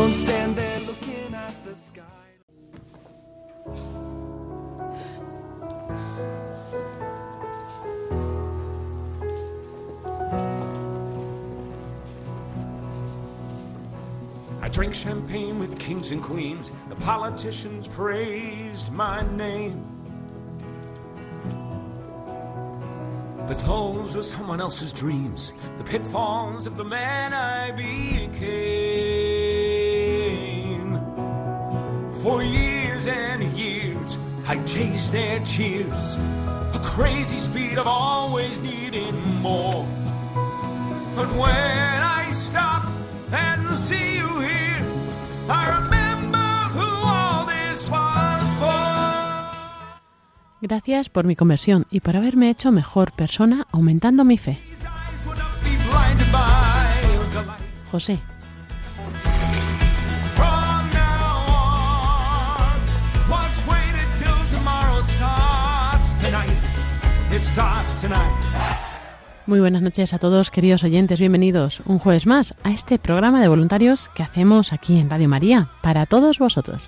[0.00, 2.02] Don't stand there looking at the sky.
[14.62, 16.72] I drank champagne with kings and queens.
[16.88, 19.84] The politicians praised my name.
[23.46, 29.19] But those were someone else's dreams, the pitfalls of the man I became.
[34.66, 36.16] Chased their cheers,
[36.74, 39.86] a crazy speed of always needing more.
[41.16, 42.84] But when I stop
[43.32, 44.84] and see you here,
[45.48, 48.70] I remember who all this was for.
[50.62, 54.58] Gracias por mi conversión y por haberme hecho mejor persona aumentando mi fe.
[57.92, 58.39] These
[69.46, 73.48] Muy buenas noches a todos, queridos oyentes, bienvenidos un jueves más a este programa de
[73.48, 76.82] voluntarios que hacemos aquí en Radio María para todos vosotros.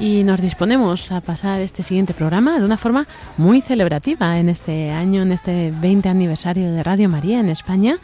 [0.00, 4.92] Y nos disponemos a pasar este siguiente programa de una forma muy celebrativa en este
[4.92, 7.96] año, en este 20 aniversario de Radio María en España.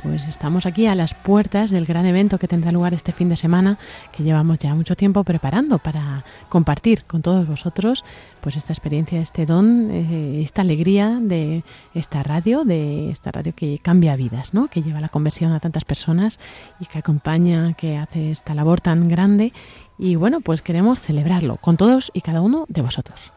[0.00, 3.36] Pues estamos aquí a las puertas del gran evento que tendrá lugar este fin de
[3.36, 3.78] semana,
[4.12, 8.04] que llevamos ya mucho tiempo preparando para compartir con todos vosotros
[8.40, 13.78] pues esta experiencia, este don, eh, esta alegría de esta radio, de esta radio que
[13.80, 14.68] cambia vidas, ¿no?
[14.68, 16.38] que lleva la conversión a tantas personas
[16.78, 19.52] y que acompaña, que hace esta labor tan grande
[20.00, 23.32] y bueno, pues queremos celebrarlo con todos y cada uno de vosotros.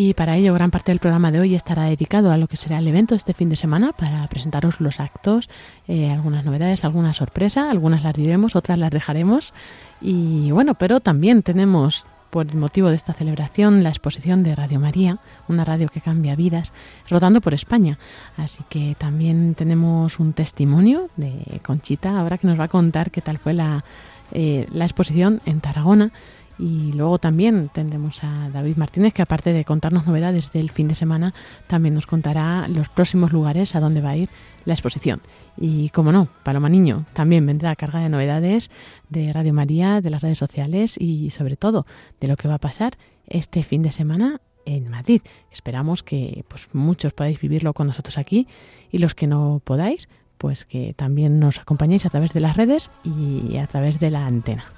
[0.00, 2.78] Y para ello, gran parte del programa de hoy estará dedicado a lo que será
[2.78, 5.50] el evento este fin de semana para presentaros los actos,
[5.88, 9.52] eh, algunas novedades, alguna sorpresa, algunas las diremos, otras las dejaremos.
[10.00, 14.80] Y bueno, pero también tenemos, por el motivo de esta celebración, la exposición de Radio
[14.80, 15.18] María,
[15.48, 16.72] una radio que cambia vidas,
[17.08, 17.98] rotando por España.
[18.36, 23.20] Así que también tenemos un testimonio de Conchita, ahora que nos va a contar qué
[23.20, 23.84] tal fue la,
[24.32, 26.12] eh, la exposición en Tarragona.
[26.58, 30.94] Y luego también tendremos a David Martínez, que aparte de contarnos novedades del fin de
[30.94, 31.32] semana,
[31.68, 34.28] también nos contará los próximos lugares a donde va a ir
[34.64, 35.20] la exposición.
[35.56, 38.70] Y como no, Paloma Niño también vendrá carga de novedades
[39.08, 41.86] de Radio María, de las redes sociales y sobre todo
[42.20, 45.22] de lo que va a pasar este fin de semana en Madrid.
[45.50, 48.46] Esperamos que pues muchos podáis vivirlo con nosotros aquí
[48.90, 52.90] y los que no podáis, pues que también nos acompañéis a través de las redes
[53.04, 54.77] y a través de la antena.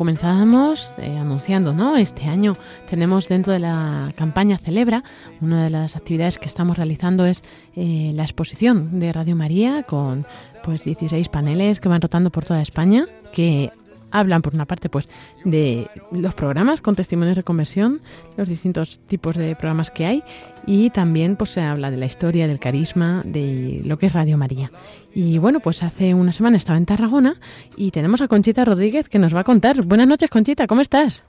[0.00, 1.98] Comenzábamos eh, anunciando, ¿no?
[1.98, 2.56] Este año
[2.88, 5.04] tenemos dentro de la campaña Celebra,
[5.42, 7.42] una de las actividades que estamos realizando es
[7.76, 10.24] eh, la exposición de Radio María con
[10.64, 13.72] pues 16 paneles que van rotando por toda España, que
[14.10, 15.08] hablan por una parte pues
[15.44, 18.00] de los programas con testimonios de conversión,
[18.36, 20.24] los distintos tipos de programas que hay
[20.66, 24.36] y también pues se habla de la historia, del carisma, de lo que es Radio
[24.36, 24.70] María.
[25.14, 27.40] Y bueno, pues hace una semana estaba en Tarragona
[27.76, 29.84] y tenemos a Conchita Rodríguez que nos va a contar.
[29.84, 31.22] Buenas noches, Conchita, ¿cómo estás?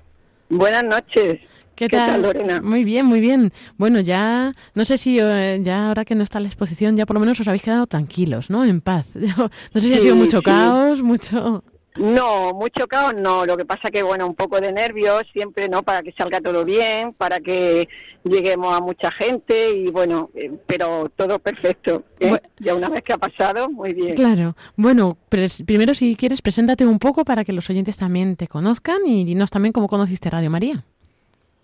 [0.49, 1.39] Buenas noches.
[1.75, 2.21] ¿Qué, tal?
[2.21, 2.61] Lorena?
[2.61, 3.51] Muy bien, muy bien.
[3.77, 7.15] Bueno, ya, no sé si eh, ya ahora que no está la exposición, ya por
[7.15, 8.63] lo menos os habéis quedado tranquilos, ¿no?
[8.63, 9.07] En paz.
[9.15, 11.63] No sé si ha sido mucho caos, mucho...
[11.97, 13.45] No, mucho caos no.
[13.45, 15.83] Lo que pasa que, bueno, un poco de nervios siempre, ¿no?
[15.83, 17.89] Para que salga todo bien, para que
[18.23, 22.03] lleguemos a mucha gente y, bueno, eh, pero todo perfecto.
[22.19, 22.39] ¿eh?
[22.59, 24.15] ya una vez que ha pasado, muy bien.
[24.15, 24.55] Claro.
[24.77, 25.17] Bueno,
[25.65, 29.49] primero, si quieres, preséntate un poco para que los oyentes también te conozcan y dinos
[29.49, 30.85] también cómo conociste Radio María.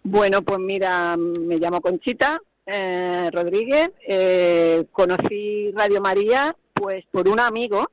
[0.04, 3.92] Bueno, pues mira, me llamo Conchita eh, Rodríguez.
[4.08, 7.90] Eh, conocí Radio María pues por un amigo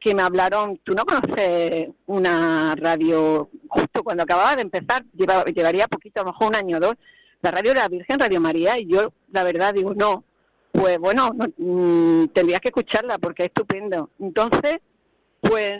[0.00, 6.20] que me hablaron, tú no conoces una radio, justo cuando acababa de empezar, llevaría poquito,
[6.20, 6.94] a lo mejor un año o dos,
[7.42, 10.24] la radio de la Virgen, Radio María, y yo la verdad digo, no,
[10.72, 14.10] pues bueno, mm, tendrías que escucharla porque es estupendo.
[14.18, 14.78] Entonces,
[15.40, 15.72] pues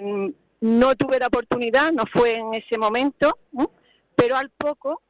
[0.60, 3.38] no tuve la oportunidad, no fue en ese momento,
[4.14, 5.02] pero al poco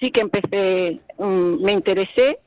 [0.00, 2.40] sí que empecé, mm, me interesé,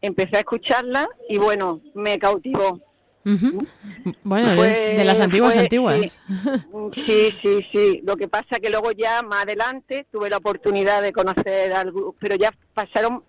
[0.00, 2.80] empecé a escucharla y bueno, me cautivó.
[4.24, 5.96] Bueno, de las antiguas antiguas.
[7.06, 8.02] Sí, sí, sí.
[8.04, 12.34] Lo que pasa que luego ya más adelante tuve la oportunidad de conocer algo, pero
[12.34, 13.22] ya pasaron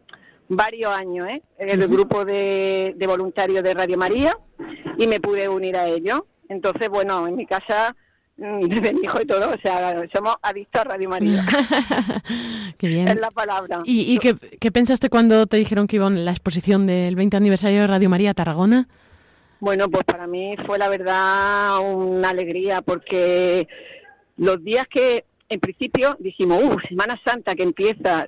[0.48, 1.42] varios años, ¿eh?
[1.60, 4.38] El grupo de, de voluntarios de Radio María
[4.98, 6.22] y me pude unir a ellos.
[6.50, 7.96] Entonces, bueno, en mi casa
[8.42, 11.44] Mm, de mi hijo y todo, o sea, somos adictos a Radio María.
[12.78, 13.08] qué bien.
[13.08, 13.82] Es la palabra.
[13.86, 17.88] ¿Y, qué, qué, pensaste cuando te dijeron que iban la exposición del 20 aniversario de
[17.88, 18.88] Radio María Tarragona?
[19.62, 23.68] Bueno, pues para mí fue la verdad una alegría porque
[24.36, 28.28] los días que en principio dijimos, uh, Semana Santa que empieza,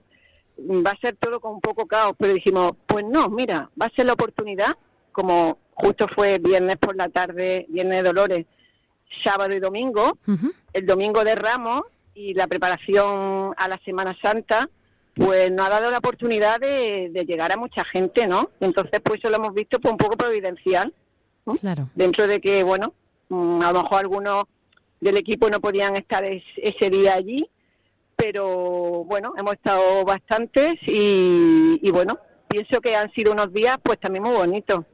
[0.60, 3.96] va a ser todo con un poco caos, pero dijimos, pues no, mira, va a
[3.96, 4.78] ser la oportunidad,
[5.12, 8.46] como justo fue viernes por la tarde, viernes de Dolores,
[9.26, 10.20] sábado y domingo,
[10.72, 11.82] el domingo de Ramos
[12.14, 14.70] y la preparación a la Semana Santa,
[15.16, 18.52] pues nos ha dado la oportunidad de, llegar a mucha gente, ¿no?
[18.60, 20.94] Entonces, pues eso lo hemos visto pues, un poco providencial.
[21.60, 21.90] Claro.
[21.96, 22.94] Dentro de que, bueno,
[23.30, 24.44] mm, a lo mejor algunos
[25.02, 27.50] del equipo no podían estar ese día allí,
[28.16, 32.18] pero bueno, hemos estado bastantes y, y bueno,
[32.48, 34.86] pienso que han sido unos días pues también muy bonitos.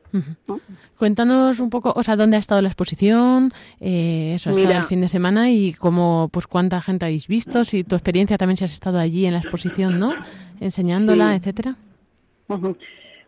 [0.98, 5.02] Cuéntanos un poco, o sea, dónde ha estado la exposición, eh, eso, ha el fin
[5.02, 8.74] de semana y cómo, pues cuánta gente habéis visto, si tu experiencia también si has
[8.74, 10.14] estado allí en la exposición, ¿no?
[10.60, 11.76] Enseñándola, etcétera.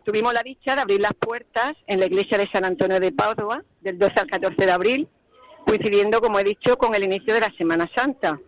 [0.04, 3.62] Tuvimos la dicha de abrir las puertas en la iglesia de San Antonio de Padua
[3.80, 5.08] del 12 al 14 de abril,
[5.64, 8.40] coincidiendo, como he dicho, con el inicio de la Semana Santa,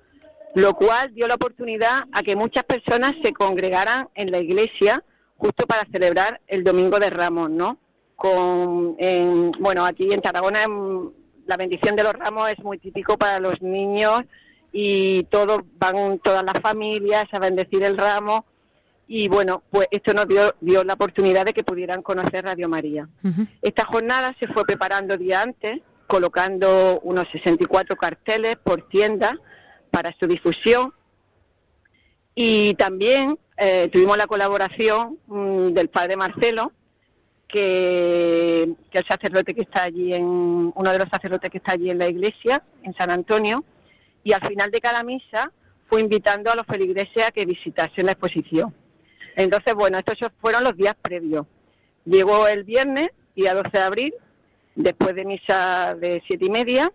[0.54, 5.04] lo cual dio la oportunidad a que muchas personas se congregaran en la iglesia
[5.36, 7.78] justo para celebrar el Domingo de Ramos, ¿no?
[8.16, 8.96] Con,
[9.60, 10.66] bueno, aquí en Tarragona
[11.46, 14.22] la bendición de los ramos es muy típico para los niños
[14.72, 18.46] y todos van todas las familias a bendecir el ramo
[19.06, 23.08] y bueno, pues esto nos dio, dio la oportunidad de que pudieran conocer Radio María.
[23.60, 29.38] Esta jornada se fue preparando día antes, colocando unos 64 carteles por tienda
[29.90, 30.92] para su difusión
[32.34, 36.72] y también eh, tuvimos la colaboración mm, del padre Marcelo,
[37.46, 40.24] que, que, el sacerdote que está allí en,
[40.74, 43.64] uno de los sacerdotes que está allí en la iglesia, en San Antonio,
[44.24, 45.52] y al final de cada misa
[45.88, 48.74] fue invitando a los feligreses a que visitasen la exposición.
[49.36, 51.46] Entonces, bueno, estos fueron los días previos.
[52.04, 54.14] Llegó el viernes, día 12 de abril,
[54.74, 56.92] después de misa de siete y media,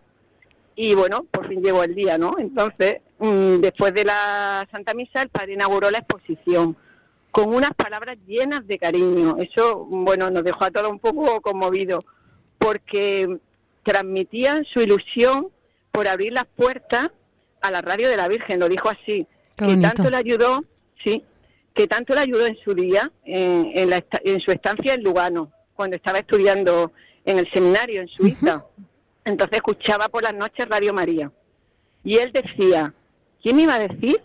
[0.76, 2.36] y bueno, por fin llegó el día, ¿no?
[2.38, 6.78] Entonces, mm, después de la Santa Misa, el padre inauguró la exposición
[7.32, 9.36] con unas palabras llenas de cariño.
[9.40, 12.06] Eso, bueno, nos dejó a todos un poco conmovidos,
[12.58, 13.40] porque
[13.84, 15.50] transmitían su ilusión
[15.92, 17.12] por abrir las puertas
[17.62, 19.28] a la radio de la Virgen, lo dijo así,
[19.58, 20.64] que tanto le ayudó,
[21.04, 21.26] sí,
[21.80, 26.20] que tanto le ayudó en su día, en, en, su estancia en Lugano, cuando estaba
[26.20, 26.92] estudiando
[27.24, 28.66] en el seminario en Suiza.
[29.24, 31.32] Entonces escuchaba por las noches Radio María.
[32.04, 32.94] Y él decía,
[33.42, 34.22] ¿quién iba a decir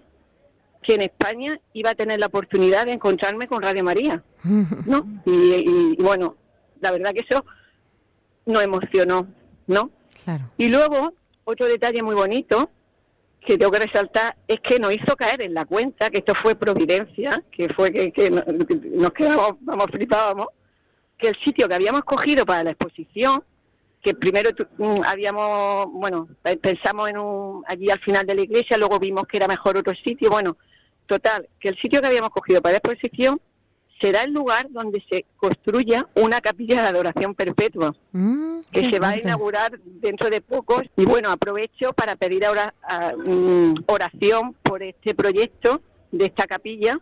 [0.82, 4.24] que en España iba a tener la oportunidad de encontrarme con Radio María?
[4.42, 5.06] ¿No?
[5.24, 6.34] Y, bueno,
[6.80, 7.44] la verdad que eso
[8.46, 9.28] nos emocionó,
[9.68, 9.92] ¿no?
[10.58, 12.68] Y luego, otro detalle muy bonito
[13.46, 16.54] que tengo que resaltar es que nos hizo caer en la cuenta que esto fue
[16.54, 20.46] providencia, que fue que, que nos quedamos, vamos, flipábamos,
[21.18, 23.44] que el sitio que habíamos cogido para la exposición
[24.04, 26.28] que primero mm, habíamos, bueno,
[26.60, 29.94] pensamos en un, allí al final de la iglesia, luego vimos que era mejor otro
[30.04, 30.58] sitio, bueno,
[31.06, 33.40] total, que el sitio que habíamos cogido para la exposición
[34.04, 39.10] será el lugar donde se construya una capilla de adoración perpetua, mm, que se va
[39.10, 40.82] a inaugurar dentro de poco.
[40.94, 42.74] Y bueno, aprovecho para pedir ahora
[43.26, 45.80] mm, oración por este proyecto
[46.12, 46.98] de esta capilla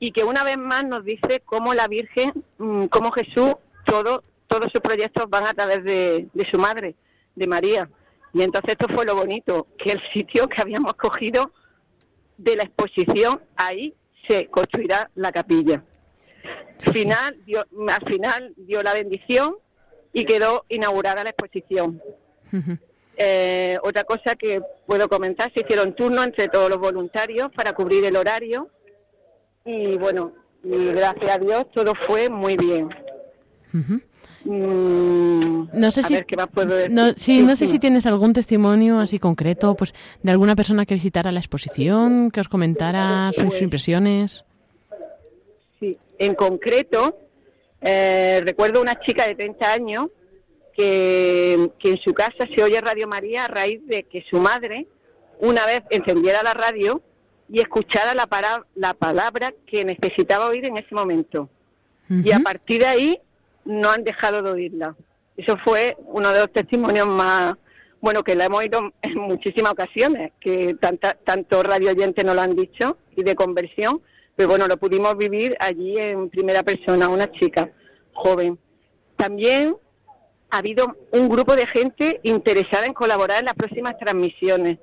[0.00, 3.54] y que una vez más nos dice cómo la Virgen, mm, cómo Jesús,
[3.86, 6.96] todo, todos sus proyectos van a través de, de su madre,
[7.36, 7.88] de María.
[8.34, 11.52] Y entonces esto fue lo bonito, que el sitio que habíamos cogido
[12.36, 13.94] de la exposición, ahí
[14.26, 15.84] se construirá la capilla.
[16.90, 19.56] Final, dio, al final dio la bendición
[20.12, 22.00] y quedó inaugurada la exposición.
[23.16, 28.04] Eh, otra cosa que puedo comentar, se hicieron turnos entre todos los voluntarios para cubrir
[28.04, 28.68] el horario
[29.64, 32.88] y bueno, gracias a Dios todo fue muy bien.
[34.44, 36.14] Mm, no sé si
[36.90, 40.94] No, sí, no sé si tienes algún testimonio así concreto, pues de alguna persona que
[40.94, 44.44] visitara la exposición, que os comentara sus pues impresiones.
[46.22, 47.18] En concreto
[47.80, 50.06] eh, recuerdo una chica de 30 años
[50.72, 54.86] que, que en su casa se oye Radio María a raíz de que su madre
[55.40, 57.02] una vez encendiera la radio
[57.48, 58.28] y escuchara la,
[58.76, 61.50] la palabra que necesitaba oír en ese momento.
[62.08, 63.20] Y a partir de ahí
[63.64, 64.94] no han dejado de oírla.
[65.36, 67.54] Eso fue uno de los testimonios más,
[68.00, 72.42] bueno, que la hemos oído en muchísimas ocasiones, que tanta, tanto radio oyentes nos lo
[72.42, 74.02] han dicho, y de conversión,
[74.42, 77.70] pero bueno, lo pudimos vivir allí en primera persona, una chica
[78.12, 78.58] joven.
[79.14, 79.76] También
[80.50, 84.78] ha habido un grupo de gente interesada en colaborar en las próximas transmisiones,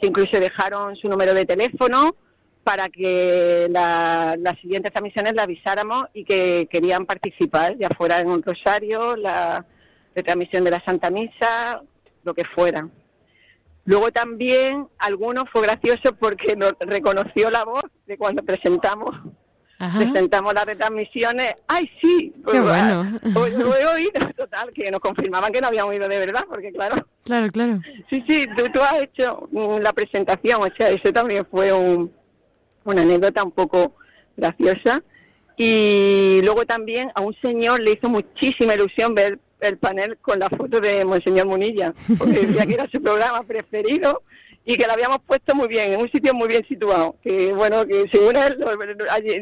[0.00, 2.16] que incluso dejaron su número de teléfono
[2.64, 8.42] para que las siguientes transmisiones la avisáramos y que querían participar, ya fuera en un
[8.42, 9.66] rosario, la
[10.16, 11.82] retransmisión de la Santa Misa,
[12.24, 12.88] lo que fuera.
[13.84, 19.10] Luego también algunos fue gracioso porque nos reconoció la voz de cuando presentamos
[19.98, 21.54] presentamos las retransmisiones.
[21.66, 22.32] ¡Ay, sí!
[22.34, 23.20] Qué pues, bueno.
[23.58, 27.06] Lo he oído, total, que nos confirmaban que no habían oído de verdad, porque claro.
[27.24, 27.80] Claro, claro.
[28.10, 29.48] Sí, sí, tú, tú has hecho
[29.80, 32.12] la presentación, o sea, eso también fue un,
[32.84, 33.96] una anécdota un poco
[34.36, 35.02] graciosa.
[35.56, 40.48] Y luego también a un señor le hizo muchísima ilusión ver el panel con la
[40.48, 44.22] foto de Monseñor Munilla, porque decía que era su programa preferido
[44.64, 47.16] y que lo habíamos puesto muy bien, en un sitio muy bien situado.
[47.22, 48.58] Que bueno, que según él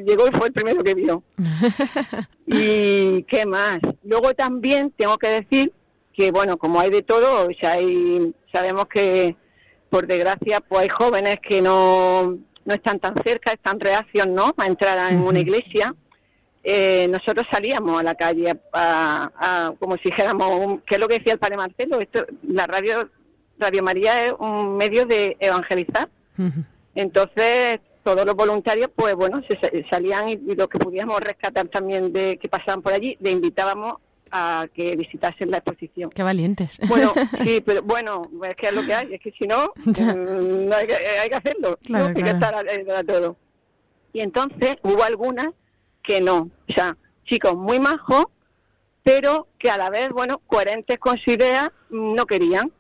[0.06, 1.22] llegó y fue el primero que vio.
[2.46, 3.78] y qué más.
[4.04, 5.72] Luego también tengo que decir
[6.14, 9.36] que, bueno, como hay de todo, o sea, hay, sabemos que
[9.90, 14.54] por desgracia pues hay jóvenes que no no están tan cerca, están reacios ¿no?
[14.56, 15.94] a entrar en una iglesia.
[16.62, 21.34] Eh, nosotros salíamos a la calle a, como si dijéramos, ¿qué es lo que decía
[21.34, 21.98] el padre Marcelo?
[22.00, 23.08] Esto, la radio,
[23.58, 26.08] radio María es un medio de evangelizar.
[26.94, 32.12] Entonces, todos los voluntarios, pues bueno, se, salían y, y, lo que pudiéramos rescatar también
[32.12, 33.94] de que pasaban por allí, le invitábamos
[34.30, 36.10] a que visitasen la exposición.
[36.10, 36.78] Qué valientes.
[36.88, 37.12] Bueno,
[37.44, 40.76] sí, pero bueno, es que es lo que hay, es que si no, mm, no
[40.76, 43.36] hay, que, hay, que, hacerlo, hay que estar a, todo.
[44.12, 45.48] Y entonces hubo algunas
[46.10, 48.24] que no, o sea, chicos muy majos,
[49.04, 52.72] pero que a la vez, bueno, coherentes con su idea, no querían.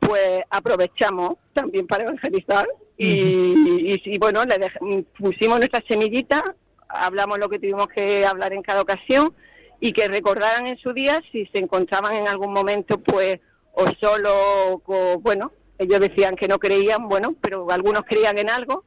[0.00, 6.54] Pues aprovechamos también para evangelizar y, y, bueno, le pusimos nuestra semillita,
[6.88, 9.34] hablamos lo que tuvimos que hablar en cada ocasión
[9.80, 13.40] y que recordaran en su día si se encontraban en algún momento pues
[13.72, 18.84] o solo o, bueno ellos decían que no creían bueno pero algunos creían en algo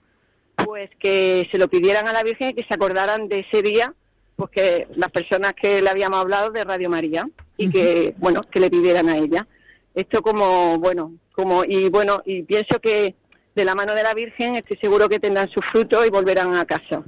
[0.68, 3.94] pues que se lo pidieran a la Virgen y que se acordaran de ese día
[4.36, 8.60] pues que las personas que le habíamos hablado de Radio María y que bueno que
[8.60, 9.48] le pidieran a ella
[9.96, 13.16] esto como bueno como y bueno y pienso que
[13.56, 16.66] de la mano de la Virgen estoy seguro que tendrán su fruto y volverán a
[16.66, 17.02] casa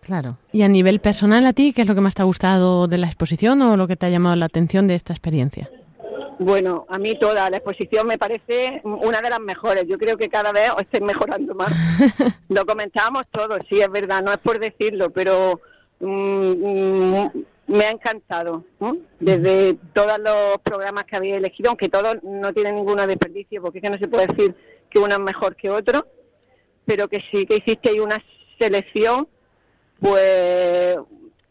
[0.00, 0.38] Claro.
[0.52, 2.96] Y a nivel personal, ¿a ti qué es lo que más te ha gustado de
[2.96, 5.68] la exposición o lo que te ha llamado la atención de esta experiencia?
[6.38, 9.84] Bueno, a mí toda la exposición me parece una de las mejores.
[9.88, 11.70] Yo creo que cada vez estoy mejorando más.
[12.48, 15.60] lo comentábamos todos, sí, es verdad, no es por decirlo, pero
[16.00, 17.30] mm, mm,
[17.68, 18.64] me ha encantado.
[19.18, 23.84] Desde todos los programas que había elegido, aunque todos no tienen ninguna desperdicio, porque es
[23.84, 24.54] que no se puede decir
[24.90, 26.06] que uno es mejor que otro,
[26.84, 28.22] pero que sí que hiciste una
[28.58, 29.26] selección
[30.00, 30.98] pues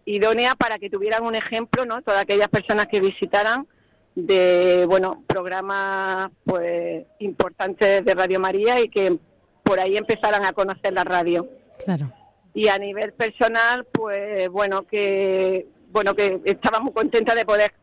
[0.06, 2.04] idónea para que tuvieran un ejemplo, ¿no?
[2.04, 3.68] Todas aquellas personas que visitaran
[4.16, 9.18] de, bueno, programas pues importantes de Radio María y que
[9.64, 11.48] por ahí empezaran a conocer la radio.
[11.84, 12.12] Claro.
[12.54, 17.74] Y a nivel personal, pues bueno, que bueno que estaba muy contenta de poder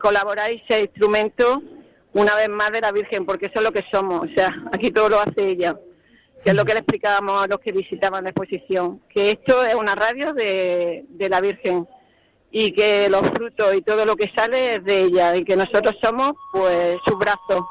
[0.00, 1.62] colaborar y ser instrumento
[2.12, 4.90] una vez más de la Virgen, porque eso es lo que somos, o sea, aquí
[4.90, 5.78] todo lo hace ella,
[6.42, 9.74] que es lo que le explicábamos a los que visitaban la exposición, que esto es
[9.74, 11.86] una radio de, de la Virgen
[12.50, 15.94] y que los frutos y todo lo que sale es de ella y que nosotros
[16.02, 17.62] somos pues sus brazos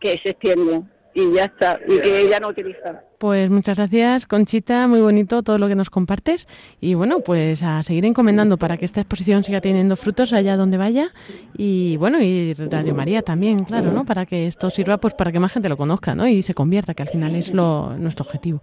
[0.00, 3.02] que se extienden y ya está, y que ella no utiliza.
[3.18, 6.46] Pues muchas gracias, Conchita, muy bonito todo lo que nos compartes
[6.80, 10.76] y bueno, pues a seguir encomendando para que esta exposición siga teniendo frutos allá donde
[10.76, 11.12] vaya
[11.56, 14.04] y bueno, y Radio María también, claro, ¿no?
[14.04, 16.28] Para que esto sirva pues para que más gente lo conozca, ¿no?
[16.28, 18.62] Y se convierta, que al final es lo nuestro objetivo.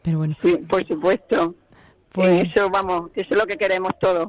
[0.00, 0.36] Pero bueno.
[0.42, 1.54] Sí, por supuesto.
[2.14, 4.28] Pues eso vamos, eso es lo que queremos todos.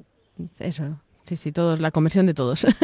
[0.60, 2.66] Eso, sí, sí, todos, la conversión de todos.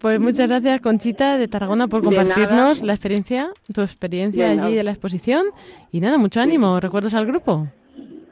[0.00, 4.92] Pues muchas gracias, Conchita de Tarragona, por compartirnos la experiencia, tu experiencia allí de la
[4.92, 5.44] exposición.
[5.92, 6.80] Y nada, mucho ánimo.
[6.80, 7.68] ¿Recuerdos al grupo?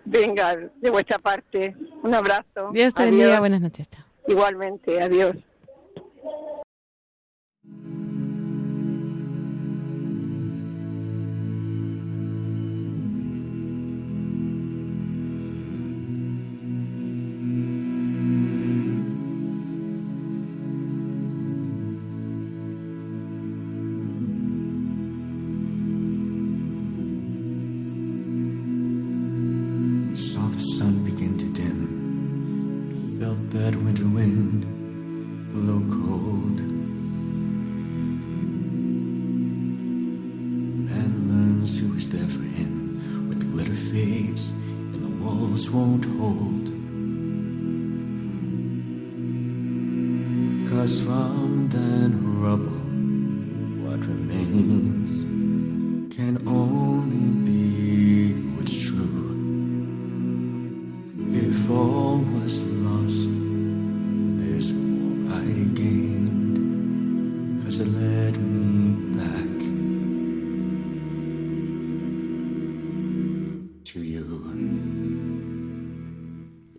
[0.06, 1.76] Venga, de vuestra parte.
[2.02, 2.70] Un abrazo.
[2.72, 3.38] Dios te bendiga.
[3.40, 3.86] Buenas noches.
[4.26, 5.36] Igualmente, adiós.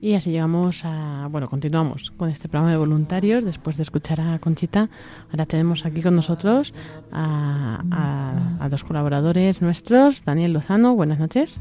[0.10, 3.45] Y así llegamos a, bueno, continuamos con este programa de voluntarios.
[3.45, 4.89] Después de escuchar a Conchita,
[5.30, 6.74] ahora tenemos aquí con nosotros
[7.12, 11.60] a, dos colaboradores nuestros, Daniel Lozano, buenas noches.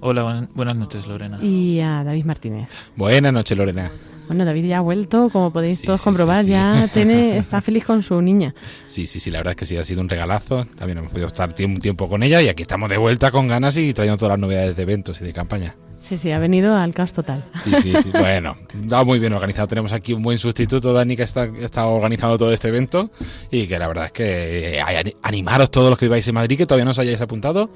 [0.00, 1.38] Hola, buenas noches, Lorena.
[1.40, 2.68] Y a David Martínez.
[2.96, 3.92] Buenas noches, Lorena.
[4.26, 8.20] Bueno, David ya ha vuelto, como podéis todos comprobar, ya tiene, está feliz con su
[8.20, 8.56] niña.
[8.86, 10.64] Sí, sí, sí, la verdad es que sí, ha sido un regalazo.
[10.76, 13.76] También hemos podido estar un tiempo con ella y aquí estamos de vuelta con ganas
[13.76, 15.76] y trayendo todas las novedades de eventos y de campaña.
[16.04, 17.42] Sí, sí, ha venido al caos total.
[17.62, 18.10] Sí, sí, sí.
[18.18, 19.66] bueno, está muy bien organizado.
[19.68, 23.10] Tenemos aquí un buen sustituto, Dani, que está, está organizando todo este evento
[23.50, 26.66] y que la verdad es que eh, animaros todos los que viváis en Madrid que
[26.66, 27.70] todavía no os hayáis apuntado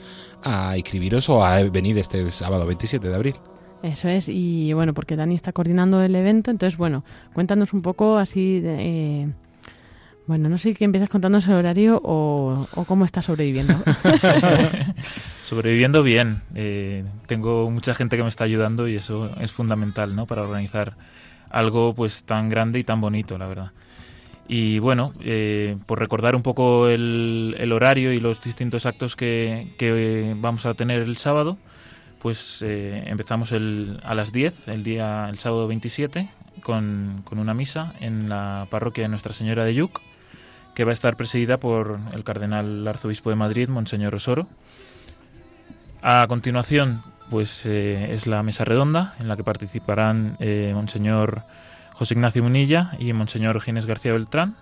[0.44, 3.34] a inscribiros o a venir este sábado 27 de abril.
[3.82, 8.18] Eso es, y bueno, porque Dani está coordinando el evento, entonces bueno, cuéntanos un poco
[8.18, 8.76] así de...
[8.78, 9.28] Eh,
[10.28, 13.74] bueno, no sé si empiezas contándonos el horario o, cómo estás sobreviviendo.
[15.42, 16.42] sobreviviendo bien.
[16.54, 20.26] Eh, tengo mucha gente que me está ayudando y eso es fundamental, ¿no?
[20.26, 20.96] Para organizar
[21.48, 23.72] algo pues tan grande y tan bonito, la verdad.
[24.46, 30.66] Y bueno, eh, por recordar un poco el, horario y los distintos actos que, vamos
[30.66, 31.56] a tener el sábado,
[32.18, 36.28] pues eh, empezamos el, a las 10, el día el sábado 27,
[36.62, 40.02] con, con, una misa en la parroquia de Nuestra Señora de Yuc
[40.78, 44.46] que va a estar presidida por el cardenal arzobispo de Madrid, Monseñor Osoro.
[46.02, 51.42] A continuación, pues eh, es la mesa redonda en la que participarán eh, Monseñor
[51.94, 54.54] José Ignacio Munilla y Monseñor Ginés García Beltrán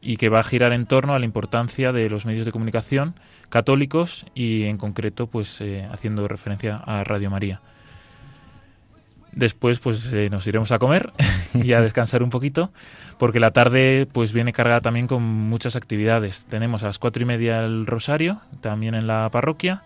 [0.00, 3.14] y que va a girar en torno a la importancia de los medios de comunicación
[3.50, 7.60] católicos y en concreto pues eh, haciendo referencia a Radio María.
[9.34, 11.12] Después pues eh, nos iremos a comer
[11.54, 12.72] y a descansar un poquito
[13.18, 16.46] porque la tarde pues viene cargada también con muchas actividades.
[16.48, 19.82] Tenemos a las cuatro y media el rosario, también en la parroquia.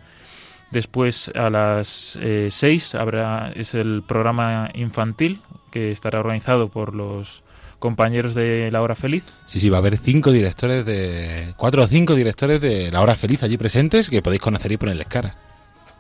[0.70, 7.42] Después a las eh, seis habrá es el programa infantil que estará organizado por los
[7.78, 9.24] compañeros de La Hora Feliz.
[9.46, 13.16] Sí, sí, va a haber cinco directores de cuatro o cinco directores de La Hora
[13.16, 15.47] Feliz allí presentes que podéis conocer y ponerles cara.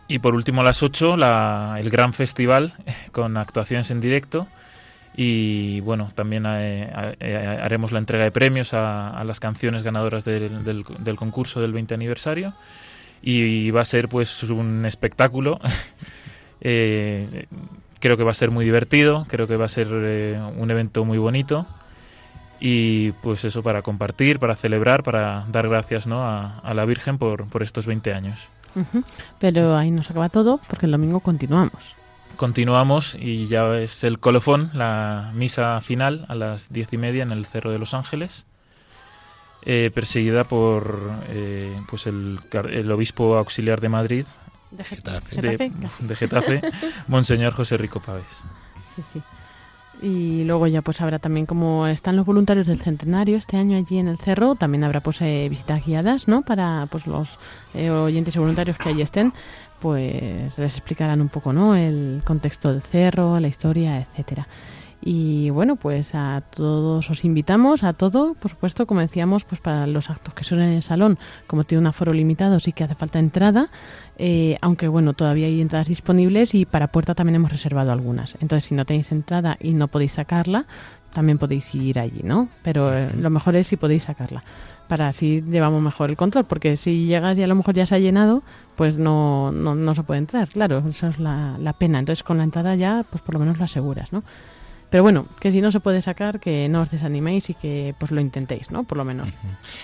[0.08, 1.14] Y por último a las 8
[1.76, 2.72] el gran festival
[3.12, 4.48] con actuaciones en directo
[5.20, 10.62] y bueno, también eh, eh, haremos la entrega de premios a, las canciones ganadoras del,
[10.64, 12.54] del, concurso del 20 aniversario
[13.20, 15.60] y va a ser pues un espectáculo.
[16.60, 17.46] Eh,
[18.00, 21.16] creo que va a ser muy divertido, creo que va a ser un evento muy
[21.16, 21.68] bonito
[22.58, 26.24] y pues eso para compartir, para celebrar, para dar gracias ¿no?
[26.24, 28.48] a, a la Virgen por estos 20 años.
[29.38, 31.94] Pero ahí nos acaba todo porque el domingo continuamos.
[32.36, 37.32] Continuamos y ya es el colofón, la misa final a las diez y media en
[37.32, 38.46] el Cerro de los Ángeles.
[39.62, 42.38] eh, perseguida por eh, pues el,
[42.70, 44.24] el obispo auxiliar de Madrid,
[44.70, 45.36] De Getafe.
[45.42, 45.72] de, Getafe.
[46.04, 46.60] de Getafe,
[47.08, 48.24] Monseñor José Rico Pávez.
[48.94, 49.20] Sí, sí.
[50.00, 53.98] Y luego ya pues habrá también como están los voluntarios del centenario este año allí
[53.98, 56.42] en el cerro, también habrá pues eh, visitas guiadas, ¿no?
[56.42, 57.38] Para pues los
[57.74, 59.32] eh, oyentes y voluntarios que allí estén,
[59.80, 61.74] pues les explicarán un poco, ¿no?
[61.74, 64.46] El contexto del cerro, la historia, etcétera.
[65.00, 69.86] Y bueno, pues a todos os invitamos, a todo, por supuesto, como decíamos, pues para
[69.86, 72.96] los actos que son en el salón, como tiene un aforo limitado, sí que hace
[72.96, 73.70] falta entrada,
[74.16, 78.34] eh, aunque bueno, todavía hay entradas disponibles y para puerta también hemos reservado algunas.
[78.40, 80.66] Entonces, si no tenéis entrada y no podéis sacarla,
[81.12, 82.48] también podéis ir allí, ¿no?
[82.62, 84.42] Pero eh, lo mejor es si podéis sacarla,
[84.88, 87.94] para así llevamos mejor el control, porque si llegas y a lo mejor ya se
[87.94, 88.42] ha llenado,
[88.74, 92.00] pues no, no, no se puede entrar, claro, eso es la, la pena.
[92.00, 94.24] Entonces, con la entrada ya, pues por lo menos lo aseguras, ¿no?
[94.90, 98.10] Pero bueno, que si no se puede sacar, que no os desaniméis y que pues
[98.10, 98.84] lo intentéis, ¿no?
[98.84, 99.28] Por lo menos.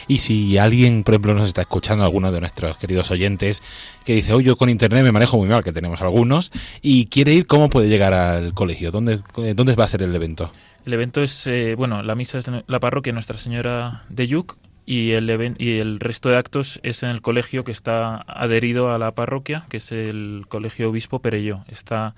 [0.08, 3.62] Y si alguien, por ejemplo, nos está escuchando, alguno de nuestros queridos oyentes,
[4.04, 7.34] que dice, oye, yo con internet me manejo muy mal, que tenemos algunos, y quiere
[7.34, 8.90] ir, ¿cómo puede llegar al colegio?
[8.90, 10.50] ¿Dónde, eh, dónde va a ser el evento?
[10.86, 14.56] El evento es, eh, bueno, la misa es en la parroquia Nuestra Señora de Yuc
[14.86, 18.98] y el, y el resto de actos es en el colegio que está adherido a
[18.98, 21.64] la parroquia, que es el Colegio Obispo Perelló.
[21.68, 22.14] Está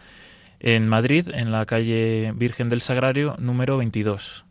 [0.61, 4.45] en Madrid, en la calle Virgen del Sagrario, número 22.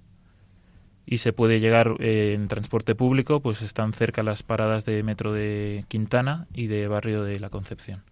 [1.05, 5.33] Y se puede llegar eh, en transporte público, pues están cerca las paradas de metro
[5.33, 8.03] de Quintana y de Barrio de la Concepción.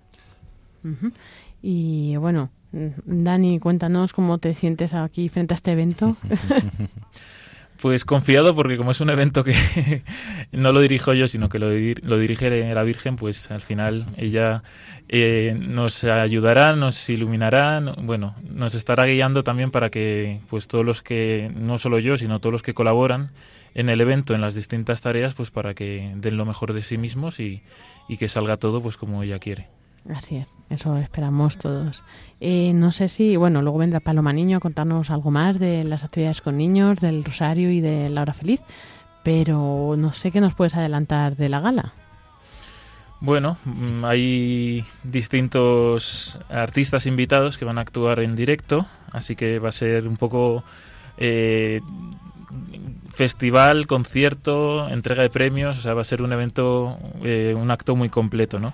[1.61, 6.15] Y bueno, mm, Dani, cuéntanos cómo te sientes aquí frente a este evento.
[7.83, 9.53] Pues confiado porque como es un evento que
[10.53, 14.05] no lo dirijo yo, sino que lo, dir- lo dirige la Virgen, pues al final
[14.15, 14.63] ella
[15.09, 20.85] eh, nos ayudará, nos iluminará, no- bueno, nos estará guiando también para que pues todos
[20.85, 23.31] los que, no solo yo, sino todos los que colaboran
[23.73, 26.97] en el evento, en las distintas tareas, pues para que den lo mejor de sí
[26.97, 27.63] mismos y,
[28.07, 29.67] y que salga todo pues como ella quiere.
[30.09, 32.03] Así es, eso esperamos todos.
[32.41, 36.03] Eh, no sé si, bueno, luego vendrá Paloma Niño a contarnos algo más de las
[36.03, 38.61] actividades con niños, del Rosario y de la Hora Feliz,
[39.23, 41.93] pero no sé qué nos puedes adelantar de la gala.
[43.21, 49.69] Bueno, mm, hay distintos artistas invitados que van a actuar en directo, así que va
[49.69, 50.65] a ser un poco
[51.17, 51.79] eh,
[53.13, 57.95] festival, concierto, entrega de premios, o sea, va a ser un evento, eh, un acto
[57.95, 58.73] muy completo, ¿no?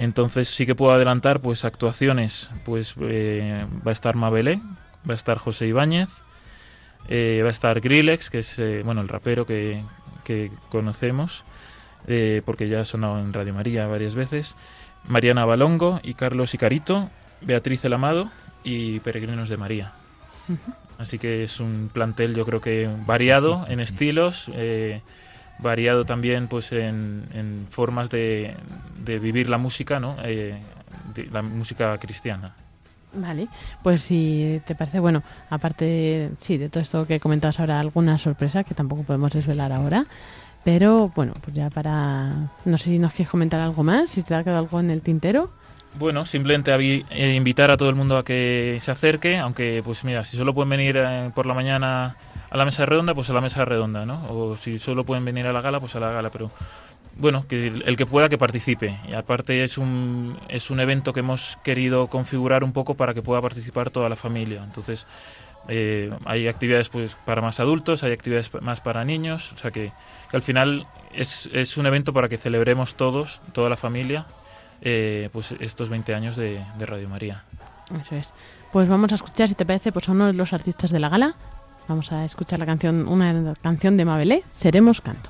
[0.00, 4.62] Entonces sí que puedo adelantar, pues actuaciones, pues eh, va a estar Mabelé,
[5.06, 6.08] va a estar José Ibáñez,
[7.10, 9.82] eh, va a estar Grillex, que es eh, bueno el rapero que,
[10.24, 11.44] que conocemos,
[12.08, 14.56] eh, porque ya ha sonado en Radio María varias veces,
[15.06, 17.10] Mariana Balongo y Carlos Icarito,
[17.42, 18.30] Beatriz El Amado
[18.64, 19.92] y Peregrinos de María.
[20.96, 25.02] Así que es un plantel yo creo que variado en estilos, eh,
[25.62, 28.54] variado también pues en, en formas de,
[29.04, 30.16] de vivir la música, ¿no?
[30.24, 30.60] Eh,
[31.14, 32.54] de la música cristiana.
[33.12, 33.48] Vale,
[33.82, 38.62] pues si te parece, bueno, aparte, sí, de todo esto que comentabas ahora, alguna sorpresa
[38.62, 40.04] que tampoco podemos desvelar ahora,
[40.62, 42.28] pero bueno, pues ya para,
[42.64, 45.02] no sé si nos quieres comentar algo más, si te ha quedado algo en el
[45.02, 45.50] tintero.
[45.98, 50.22] Bueno, simplemente eh, invitar a todo el mundo a que se acerque, aunque pues mira,
[50.22, 52.14] si solo pueden venir eh, por la mañana
[52.50, 54.26] a la mesa redonda, pues a la mesa redonda, ¿no?
[54.30, 56.50] O si solo pueden venir a la gala, pues a la gala, pero
[57.16, 58.98] bueno, que el que pueda que participe.
[59.08, 63.22] Y aparte es un es un evento que hemos querido configurar un poco para que
[63.22, 64.62] pueda participar toda la familia.
[64.64, 65.06] Entonces,
[65.68, 69.92] eh, hay actividades pues para más adultos, hay actividades más para niños, o sea que,
[70.30, 74.26] que al final es, es un evento para que celebremos todos, toda la familia,
[74.80, 77.44] eh, pues estos 20 años de, de Radio María.
[78.00, 78.30] Eso es.
[78.72, 81.08] Pues vamos a escuchar, si te parece, pues a uno de los artistas de la
[81.08, 81.34] gala.
[81.90, 85.28] Vamos a escuchar la canción, una canción de Mabelé, Seremos Canto.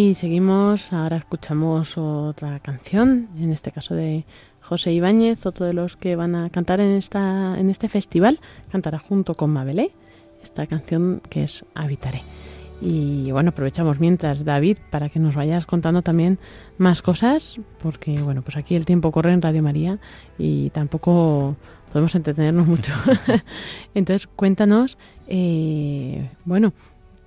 [0.00, 4.26] Y seguimos, ahora escuchamos otra canción, en este caso de
[4.60, 8.38] José Ibáñez, otro de los que van a cantar en, esta, en este festival,
[8.70, 9.90] cantará junto con Mabelé
[10.40, 12.20] esta canción que es Habitaré.
[12.80, 16.38] Y bueno, aprovechamos mientras, David, para que nos vayas contando también
[16.78, 19.98] más cosas, porque bueno, pues aquí el tiempo corre en Radio María
[20.38, 21.56] y tampoco
[21.92, 22.92] podemos entretenernos mucho.
[23.94, 26.72] Entonces, cuéntanos, eh, bueno,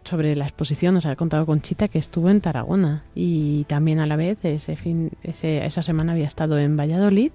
[0.03, 4.15] sobre la exposición, nos ha contado Conchita que estuvo en Tarragona y también a la
[4.15, 7.31] vez ese fin, ese- esa semana había estado en Valladolid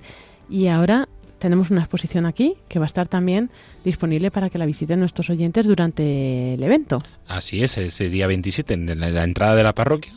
[0.51, 3.51] y ahora tenemos una exposición aquí que va a estar también
[3.85, 7.03] disponible para que la visiten nuestros oyentes durante el evento.
[7.29, 10.13] Así es, ese día 27 en la, entrada de la parroquia,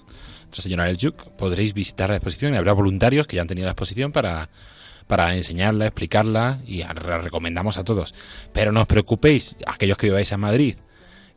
[0.46, 3.66] Nuestra Señora del Yuc, podréis visitar la exposición y habrá voluntarios que ya han tenido
[3.66, 4.50] la exposición para,
[5.06, 8.16] para enseñarla, explicarla y la recomendamos a todos.
[8.54, 10.76] Pero no os preocupéis, aquellos que viváis a Madrid,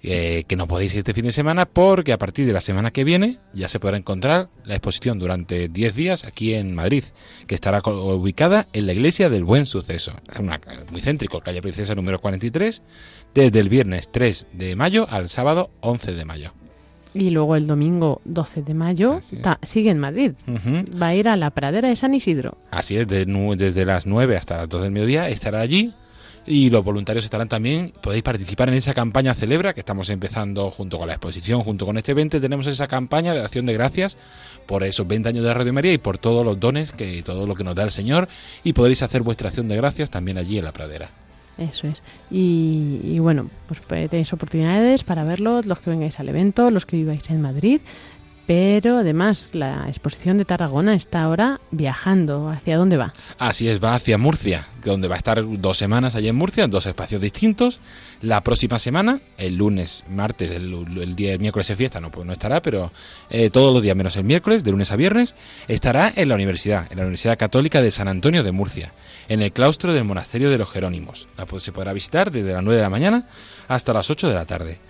[0.05, 2.91] eh, que no podéis ir este fin de semana porque a partir de la semana
[2.91, 7.05] que viene ya se podrá encontrar la exposición durante 10 días aquí en Madrid,
[7.47, 10.61] que estará ubicada en la iglesia del Buen Suceso, Es una,
[10.91, 12.83] muy céntrico, calle Princesa número 43,
[13.35, 16.53] desde el viernes 3 de mayo al sábado 11 de mayo.
[17.15, 20.33] Y luego el domingo 12 de mayo ta- sigue en Madrid.
[21.01, 22.57] Va a ir a la pradera de San Isidro.
[22.71, 25.93] Así es, de desde las 9 hasta las 2 del mediodía estará allí
[26.47, 30.99] y los voluntarios estarán también, podéis participar en esa campaña Celebra que estamos empezando junto
[30.99, 34.17] con la exposición, junto con este evento, tenemos esa campaña de acción de gracias
[34.67, 37.55] por esos 20 años de Radio María y por todos los dones, que todo lo
[37.55, 38.29] que nos da el Señor
[38.65, 41.11] y podréis hacer vuestra acción de gracias también allí en la pradera.
[41.59, 42.03] Eso es.
[42.31, 46.87] Y, y bueno, pues eh, tenéis oportunidades para verlo, los que vengáis al evento, los
[46.87, 47.81] que viváis en Madrid.
[48.47, 52.49] Pero además la exposición de Tarragona está ahora viajando.
[52.49, 53.13] ¿Hacia dónde va?
[53.39, 56.71] Así es, va hacia Murcia, donde va a estar dos semanas allí en Murcia, en
[56.71, 57.79] dos espacios distintos.
[58.21, 62.63] La próxima semana, el lunes, martes, el, día el miércoles de fiesta, no, pues estará,
[62.63, 62.93] pero
[63.31, 65.35] eh, todos los días menos el miércoles, de lunes a viernes,
[65.69, 68.93] estará en la universidad, en la Universidad Católica de San Antonio de Murcia,
[69.29, 71.29] en el claustro del Monasterio de los Jerónimos.
[71.37, 73.27] La, pues, se podrá visitar desde las 9 de la mañana
[73.69, 74.81] hasta las 8 de la tarde.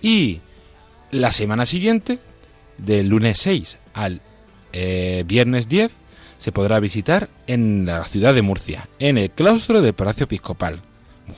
[0.00, 0.40] Y
[1.10, 2.18] la semana siguiente,
[2.78, 4.20] del lunes 6 al
[4.72, 5.92] eh, viernes 10,
[6.38, 10.82] se podrá visitar en la ciudad de Murcia, en el claustro del Palacio Episcopal,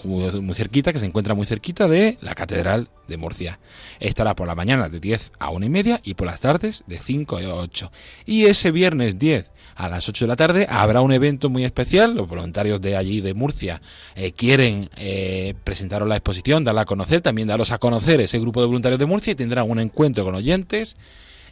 [0.05, 3.59] muy, cerquita, que se encuentra muy cerquita de la Catedral de Murcia.
[4.01, 6.99] Estará por la mañana de 10 a 1 y media y por las tardes de
[6.99, 7.93] 5 a 8.
[8.25, 12.15] Y ese viernes 10 a las 8 de la tarde habrá un evento muy especial.
[12.15, 13.81] Los voluntarios de allí de Murcia
[14.15, 18.61] eh, quieren eh, presentaros la exposición, darla a conocer, también daros a conocer ese grupo
[18.61, 20.97] de voluntarios de Murcia y tendrán un encuentro con oyentes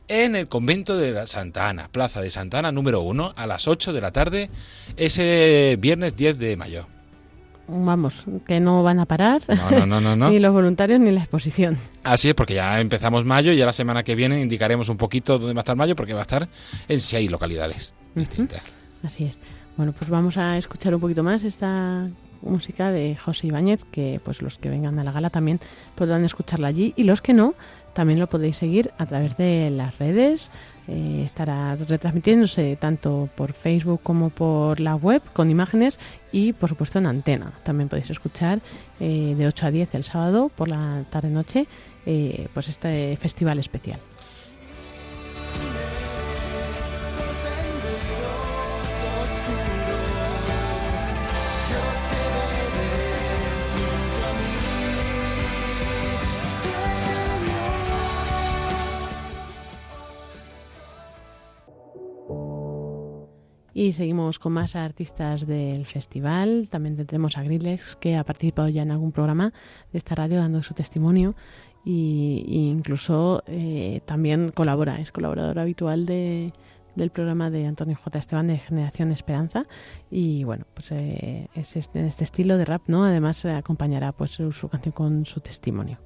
[0.08, 3.68] en el convento de la Santa Ana, Plaza de Santa Ana número 1, a las
[3.68, 4.50] 8 de la tarde,
[4.96, 6.86] ese viernes 10 de mayo.
[7.66, 9.42] Vamos, que no van a parar.
[9.48, 10.30] No, no, no, no, no.
[10.30, 11.78] ni los voluntarios ni la exposición.
[12.02, 15.38] Así es, porque ya empezamos mayo y ya la semana que viene indicaremos un poquito
[15.38, 16.48] dónde va a estar mayo, porque va a estar
[16.88, 18.62] en seis localidades distintas.
[19.02, 19.38] Así es.
[19.76, 22.08] Bueno, pues vamos a escuchar un poquito más esta
[22.42, 25.58] música de José Ibáñez, que pues los que vengan a la gala también
[25.94, 27.54] podrán escucharla allí y los que no,
[27.94, 30.50] también lo podéis seguir a través de las redes.
[30.86, 35.98] Eh, estará retransmitiéndose tanto por Facebook como por la web con imágenes
[36.30, 37.52] y por supuesto en antena.
[37.62, 38.60] También podéis escuchar
[39.00, 41.66] eh, de 8 a 10 el sábado por la tarde-noche
[42.04, 43.98] eh, pues este festival especial.
[63.74, 66.68] Y seguimos con más artistas del festival.
[66.70, 69.52] También tendremos a Grillex, que ha participado ya en algún programa
[69.92, 71.34] de esta radio dando su testimonio.
[71.84, 76.52] Y, incluso eh, también colabora, es colaborador habitual de,
[76.94, 78.16] del programa de Antonio J.
[78.16, 79.66] Esteban de Generación Esperanza.
[80.08, 83.04] Y bueno, pues eh, es este, este estilo de rap, ¿no?
[83.04, 85.98] Además eh, acompañará pues su canción con su testimonio.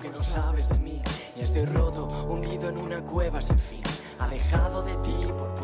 [0.00, 1.02] Que no sabes de mí
[1.36, 3.82] y estoy roto, hundido en una cueva sin fin.
[4.18, 5.54] Alejado de ti por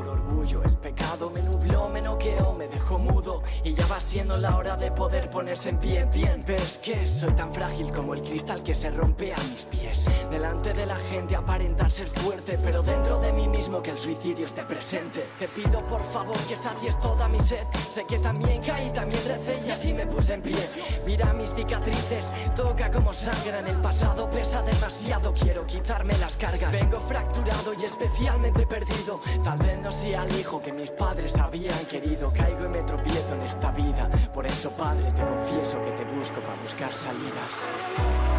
[0.65, 4.77] el pecado me nubló, me noqueó, me dejó mudo y ya va siendo la hora
[4.77, 6.45] de poder ponerse en pie bien.
[6.47, 10.07] Ves que soy tan frágil como el cristal que se rompe a mis pies.
[10.31, 14.47] Delante de la gente aparentar ser fuerte, pero dentro de mí mismo que el suicidio
[14.47, 15.27] esté presente.
[15.39, 17.67] Te pido por favor que sacies toda mi sed.
[17.93, 20.69] Sé que también caí, también recé y así me puse en pie.
[21.07, 23.67] Mira mis cicatrices, toca como sangran.
[23.67, 26.73] El pasado pesa demasiado, quiero quitarme las cargas.
[26.73, 29.21] Vengo fracturado y especialmente perdido.
[29.45, 32.33] Tal vez no sea el hijo que mis padres habían querido.
[32.33, 34.09] Caigo y me tropiezo en esta vida.
[34.33, 38.31] Por eso, padre, te confieso que te busco para buscar salidas.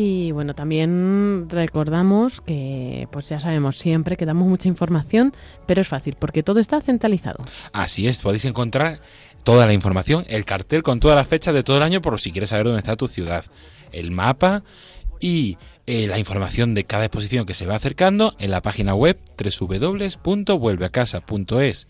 [0.00, 5.32] Y bueno, también recordamos que pues ya sabemos siempre que damos mucha información,
[5.66, 7.42] pero es fácil porque todo está centralizado.
[7.72, 9.00] Así es, podéis encontrar
[9.42, 12.32] toda la información, el cartel con todas las fechas de todo el año por si
[12.32, 13.46] quieres saber dónde está tu ciudad,
[13.92, 14.62] el mapa
[15.20, 19.18] y eh, la información de cada exposición que se va acercando en la página web
[19.38, 21.86] www.vuelveacasa.es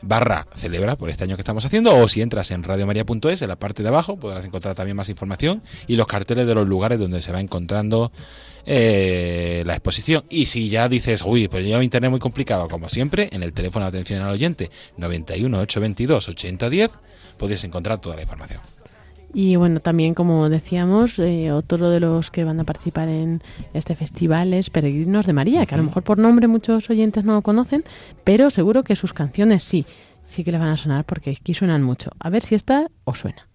[0.00, 3.56] barra celebra por este año que estamos haciendo o si entras en radiomaria.es en la
[3.56, 7.22] parte de abajo podrás encontrar también más información y los carteles de los lugares donde
[7.22, 8.12] se va encontrando
[8.66, 13.28] eh, la exposición y si ya dices uy pero yo internet muy complicado como siempre
[13.32, 16.90] en el teléfono de atención al oyente 91 822 8010
[17.38, 18.60] podéis encontrar toda la información
[19.34, 23.96] Y bueno, también como decíamos, eh, otro de los que van a participar en este
[23.96, 27.42] festival es Peregrinos de María, que a lo mejor por nombre muchos oyentes no lo
[27.42, 27.82] conocen,
[28.22, 29.86] pero seguro que sus canciones sí,
[30.24, 32.12] sí que le van a sonar porque aquí suenan mucho.
[32.20, 33.48] A ver si esta os suena.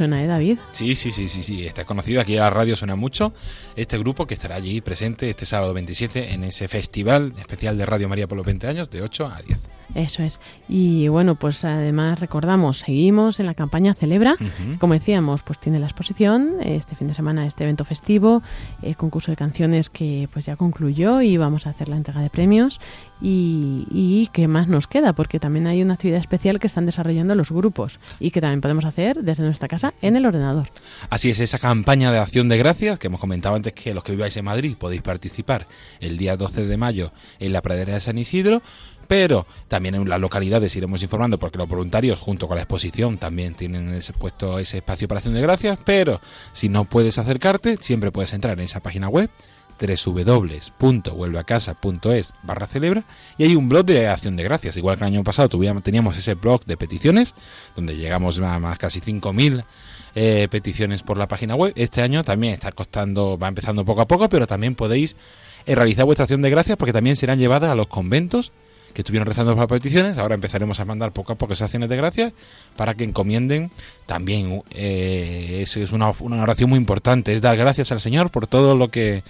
[0.00, 0.58] Suena, ¿eh, David?
[0.72, 2.22] Sí, sí, sí, sí, sí, está conocido.
[2.22, 3.34] Aquí a la radio suena mucho.
[3.76, 8.08] Este grupo que estará allí presente este sábado 27 en ese festival especial de Radio
[8.08, 9.58] María por los 20 años, de 8 a 10.
[9.94, 10.40] Eso es.
[10.68, 14.36] Y bueno, pues además recordamos, seguimos en la campaña Celebra.
[14.78, 18.42] Como decíamos, pues tiene la exposición, este fin de semana este evento festivo,
[18.82, 22.30] el concurso de canciones que pues ya concluyó y vamos a hacer la entrega de
[22.30, 22.80] premios.
[23.22, 27.34] Y, y qué más nos queda, porque también hay una actividad especial que están desarrollando
[27.34, 30.68] los grupos y que también podemos hacer desde nuestra casa en el ordenador.
[31.10, 34.12] Así es, esa campaña de acción de gracias que hemos comentado antes que los que
[34.12, 35.66] viváis en Madrid podéis participar
[36.00, 38.62] el día 12 de mayo en la pradera de San Isidro,
[39.10, 43.54] pero también en las localidades iremos informando porque los voluntarios junto con la exposición también
[43.54, 46.20] tienen ese puesto ese espacio para acción de gracias, pero
[46.52, 49.28] si no puedes acercarte, siempre puedes entrar en esa página web
[49.80, 53.02] www.vuelveacasa.es barra celebra
[53.36, 54.76] y hay un blog de acción de gracias.
[54.76, 55.48] Igual que el año pasado
[55.82, 57.34] teníamos ese blog de peticiones,
[57.74, 59.64] donde llegamos a más casi 5.000
[60.14, 61.72] eh, peticiones por la página web.
[61.74, 65.16] Este año también está costando, va empezando poco a poco, pero también podéis
[65.66, 68.52] eh, realizar vuestra acción de gracias porque también serán llevadas a los conventos
[68.92, 70.18] que estuvieron rezando por las peticiones.
[70.18, 72.32] Ahora empezaremos a mandar poco a poco esas acciones de gracias
[72.76, 73.70] para que encomienden
[74.06, 74.62] también.
[74.72, 78.76] Eh, es, es una, una oración muy importante, es dar gracias al Señor por todo
[78.76, 79.22] lo que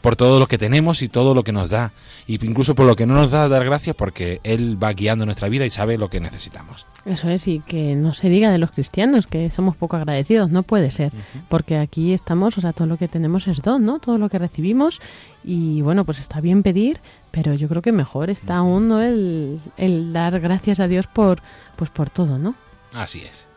[0.00, 1.92] por todo lo que tenemos y todo lo que nos da.
[2.26, 5.48] Y incluso por lo que no nos da, dar gracias porque Él va guiando nuestra
[5.48, 6.86] vida y sabe lo que necesitamos.
[7.04, 10.62] Eso es, y que no se diga de los cristianos que somos poco agradecidos, no
[10.62, 11.12] puede ser,
[11.48, 14.00] porque aquí estamos, o sea, todo lo que tenemos es don, ¿no?
[14.00, 15.00] Todo lo que recibimos
[15.42, 19.00] y bueno, pues está bien pedir, pero yo creo que mejor está aún ¿no?
[19.00, 21.42] el, el dar gracias a Dios por,
[21.76, 22.54] pues por todo, ¿no?
[22.92, 23.49] Así es.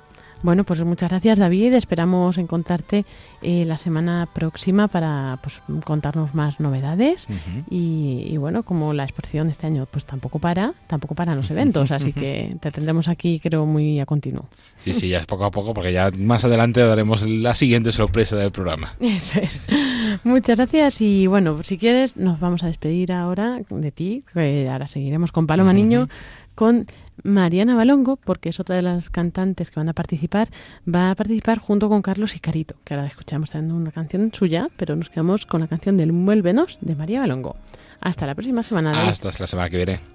[0.43, 1.73] Bueno, pues muchas gracias David.
[1.73, 3.05] Esperamos encontrarte
[3.41, 7.27] eh, la semana próxima para pues, contarnos más novedades.
[7.69, 11.91] Y, y bueno, como la exposición este año pues tampoco para, tampoco paran los eventos,
[11.91, 14.47] así que te tendremos aquí creo muy a continuo.
[14.77, 18.35] Sí, sí, ya es poco a poco, porque ya más adelante daremos la siguiente sorpresa
[18.35, 18.93] del programa.
[18.99, 19.65] Eso es.
[20.23, 24.87] Muchas gracias y bueno, si quieres nos vamos a despedir ahora de ti, que ahora
[24.87, 26.09] seguiremos con Paloma Niño,
[26.55, 26.85] con
[27.24, 30.49] Mariana Balongo, porque es otra de las cantantes que van a participar,
[30.88, 34.70] va a participar junto con Carlos y Carito, que ahora escuchamos también una canción suya,
[34.78, 37.55] pero nos quedamos con la canción del Muélvenos de María Balongo.
[38.01, 38.91] Hasta la próxima semana.
[38.91, 39.09] David.
[39.09, 40.12] Hasta la semana que viene.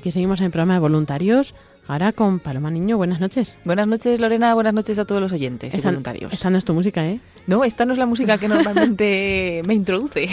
[0.00, 1.54] Aquí seguimos en el programa de voluntarios,
[1.86, 2.96] ahora con Paloma Niño.
[2.96, 3.56] Buenas noches.
[3.64, 4.54] Buenas noches, Lorena.
[4.54, 6.32] Buenas noches a todos los oyentes y voluntarios.
[6.32, 7.20] Esta no es tu música, ¿eh?
[7.46, 10.28] No, esta no es la música que normalmente me introduce.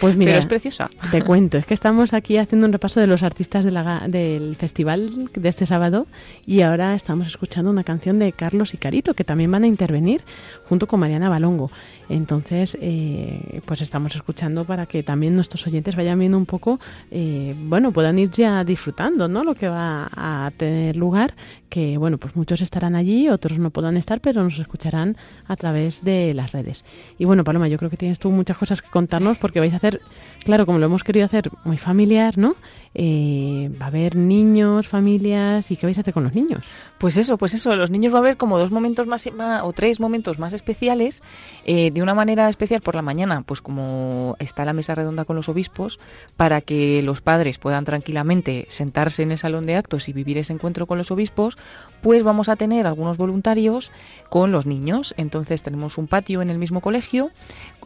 [0.00, 0.90] Pues mira, Pero es preciosa.
[1.10, 4.06] Te cuento, es que estamos aquí haciendo un repaso de los artistas de la ga-
[4.08, 6.06] del festival de este sábado
[6.46, 10.22] y ahora estamos escuchando una canción de Carlos y Carito que también van a intervenir
[10.68, 11.70] junto con Mariana Balongo.
[12.08, 16.78] Entonces, eh, pues estamos escuchando para que también nuestros oyentes vayan viendo un poco,
[17.10, 19.44] eh, bueno, puedan ir ya disfrutando, ¿no?
[19.44, 21.34] Lo que va a tener lugar,
[21.68, 25.16] que bueno, pues muchos estarán allí, otros no podrán estar, pero nos escucharán
[25.46, 26.84] a través de las redes.
[27.18, 29.76] Y bueno, Paloma, yo creo que tienes tú muchas cosas que contarnos porque vais a
[29.76, 30.00] hacer,
[30.48, 32.56] claro, como lo hemos querido hacer muy familiar, ¿no?
[32.94, 36.64] Eh, va a haber niños, familias, ¿y qué vais a hacer con los niños?
[36.96, 37.76] Pues eso, pues eso.
[37.76, 39.28] Los niños va a haber como dos momentos más,
[39.62, 41.22] o tres momentos más especiales.
[41.66, 45.36] eh, de una manera especial por la mañana, pues como está la mesa redonda con
[45.36, 46.00] los obispos,
[46.38, 50.54] para que los padres puedan tranquilamente sentarse en el salón de actos y vivir ese
[50.54, 51.58] encuentro con los obispos,
[52.00, 53.92] pues vamos a tener algunos voluntarios
[54.30, 55.12] con los niños.
[55.18, 57.32] Entonces tenemos un patio en el mismo colegio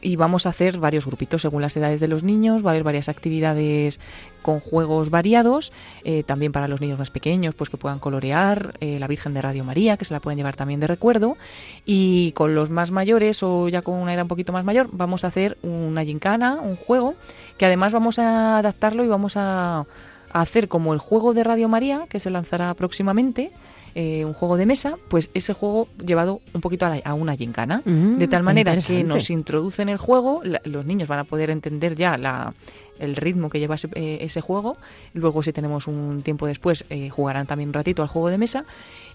[0.03, 2.65] y vamos a hacer varios grupitos según las edades de los niños.
[2.65, 4.01] Va a haber varias actividades
[4.43, 5.73] con juegos variados,
[6.05, 9.41] eh, también para los niños más pequeños, pues que puedan colorear eh, la Virgen de
[9.41, 11.37] Radio María, que se la pueden llevar también de recuerdo.
[11.87, 15.25] Y con los más mayores o ya con una edad un poquito más mayor, vamos
[15.25, 17.15] a hacer una gincana, un juego,
[17.57, 19.87] que además vamos a adaptarlo y vamos a, a
[20.33, 23.53] hacer como el juego de Radio María, que se lanzará próximamente.
[23.95, 27.37] Eh, un juego de mesa, pues ese juego llevado un poquito a, la- a una
[27.37, 27.83] gincana.
[27.85, 31.51] Mm, de tal manera que nos introducen el juego, la- los niños van a poder
[31.51, 32.55] entender ya la,
[33.03, 34.77] el ritmo que lleva ese, eh, ese juego.
[35.13, 38.65] Luego, si tenemos un tiempo después, eh, jugarán también un ratito al juego de mesa.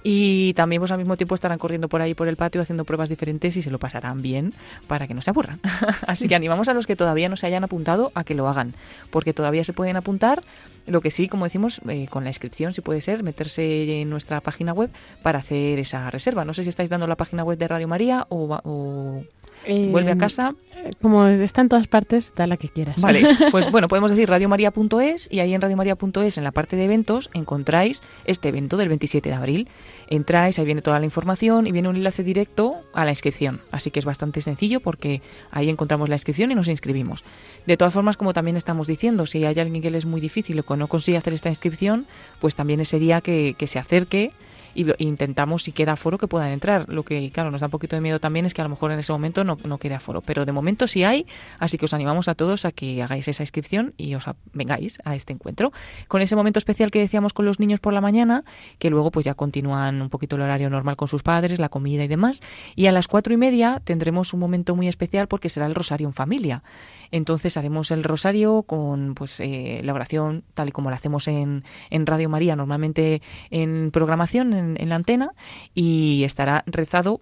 [0.03, 3.09] Y también, pues al mismo tiempo, estarán corriendo por ahí por el patio haciendo pruebas
[3.09, 4.53] diferentes y se lo pasarán bien
[4.87, 5.59] para que no se aburran.
[6.07, 8.75] Así que animamos a los que todavía no se hayan apuntado a que lo hagan,
[9.09, 10.41] porque todavía se pueden apuntar.
[10.85, 14.39] Lo que sí, como decimos, eh, con la inscripción, si puede ser, meterse en nuestra
[14.39, 14.89] página web
[15.21, 16.45] para hacer esa reserva.
[16.45, 19.23] No sé si estáis dando la página web de Radio María o, o
[19.67, 20.55] Eh, vuelve a casa.
[21.01, 22.95] Como está en todas partes, da la que quieras.
[22.97, 27.29] Vale, pues bueno, podemos decir radiomaria.es y ahí en radiomaria.es, en la parte de eventos,
[27.33, 29.67] encontráis este evento del 27 de abril.
[30.09, 33.61] Entráis, ahí viene toda la información y viene un enlace directo a la inscripción.
[33.71, 37.25] Así que es bastante sencillo porque ahí encontramos la inscripción y nos inscribimos.
[37.65, 40.59] De todas formas, como también estamos diciendo, si hay alguien que le es muy difícil
[40.59, 42.05] o que no consigue hacer esta inscripción,
[42.39, 44.31] pues también ese día que, que se acerque
[44.77, 46.87] y intentamos si queda aforo que puedan entrar.
[46.87, 48.91] Lo que, claro, nos da un poquito de miedo también es que a lo mejor
[48.91, 50.21] en ese momento no, no quede aforo.
[50.21, 51.25] Pero de momento sí hay,
[51.57, 55.15] así que os animamos a todos a que hagáis esa inscripción y os vengáis a
[55.15, 55.71] este encuentro.
[56.07, 58.43] Con ese momento especial que decíamos con los niños por la mañana,
[58.77, 62.03] que luego pues ya continúan un poquito el horario normal con sus padres, la comida
[62.03, 62.41] y demás.
[62.75, 66.07] Y a las cuatro y media tendremos un momento muy especial porque será el rosario
[66.07, 66.61] en familia.
[67.09, 71.63] Entonces haremos el rosario con pues eh, la oración tal y como la hacemos en,
[71.89, 75.29] en Radio María, normalmente en programación, en, en la antena,
[75.73, 77.21] y estará rezado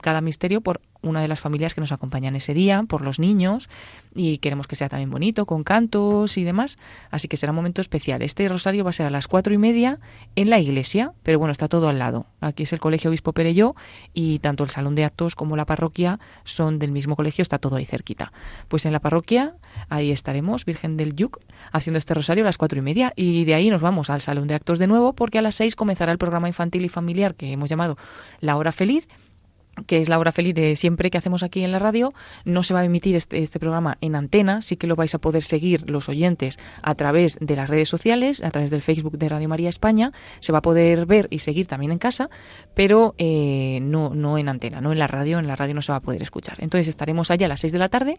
[0.00, 3.68] cada misterio por una de las familias que nos acompañan ese día, por los niños,
[4.14, 6.78] y queremos que sea también bonito, con cantos y demás.
[7.10, 8.22] Así que será un momento especial.
[8.22, 10.00] Este rosario va a ser a las cuatro y media
[10.34, 12.26] en la iglesia, pero bueno, está todo al lado.
[12.40, 13.74] Aquí es el Colegio Obispo Perelló
[14.14, 17.76] y tanto el salón de actos como la parroquia son del mismo colegio, está todo
[17.76, 18.32] ahí cerquita.
[18.68, 19.54] Pues en la parroquia,
[19.88, 21.38] ahí estaremos, Virgen del Yuc,
[21.72, 23.12] haciendo este rosario a las cuatro y media.
[23.16, 25.76] Y de ahí nos vamos al salón de actos de nuevo, porque a las seis
[25.76, 27.96] comenzará el programa infantil y familiar que hemos llamado
[28.40, 29.08] La Hora Feliz
[29.86, 32.14] que es la hora feliz de siempre que hacemos aquí en la radio.
[32.44, 35.18] No se va a emitir este, este programa en antena, sí que lo vais a
[35.18, 39.28] poder seguir los oyentes a través de las redes sociales, a través del Facebook de
[39.28, 40.12] Radio María España.
[40.40, 42.30] Se va a poder ver y seguir también en casa,
[42.74, 45.38] pero eh, no, no en antena, no en la radio.
[45.38, 46.56] En la radio no se va a poder escuchar.
[46.60, 48.18] Entonces estaremos allá a las 6 de la tarde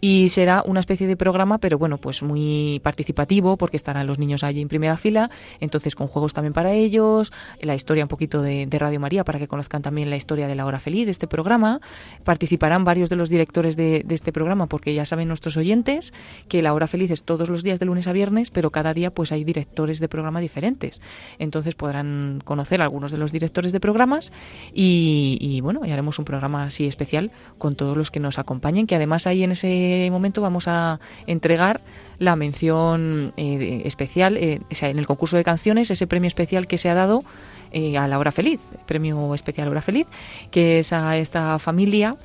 [0.00, 4.44] y será una especie de programa, pero bueno, pues muy participativo porque estarán los niños
[4.44, 5.30] allí en primera fila,
[5.60, 9.38] entonces con juegos también para ellos, la historia un poquito de, de Radio María para
[9.38, 11.80] que conozcan también la historia de la hora feliz de este programa.
[12.24, 16.12] Participarán varios de los directores de, este programa porque ya saben nuestros oyentes
[16.48, 19.10] que la hora feliz es todos los días de lunes a viernes, pero cada día
[19.10, 21.00] pues hay directores de programa diferentes.
[21.38, 24.32] Entonces podrán conocer a algunos de los directores de programas
[24.74, 28.86] y, y, bueno, y haremos un programa así especial con todos los que nos acompañen,
[28.86, 31.80] que además ahí en ese momento vamos a entregar
[32.22, 36.88] la mención eh, especial, eh, en el concurso de canciones, ese premio especial que se
[36.88, 37.24] ha dado
[37.72, 40.06] eh, a la hora feliz, premio especial hora feliz,
[40.50, 42.16] que es a esta familia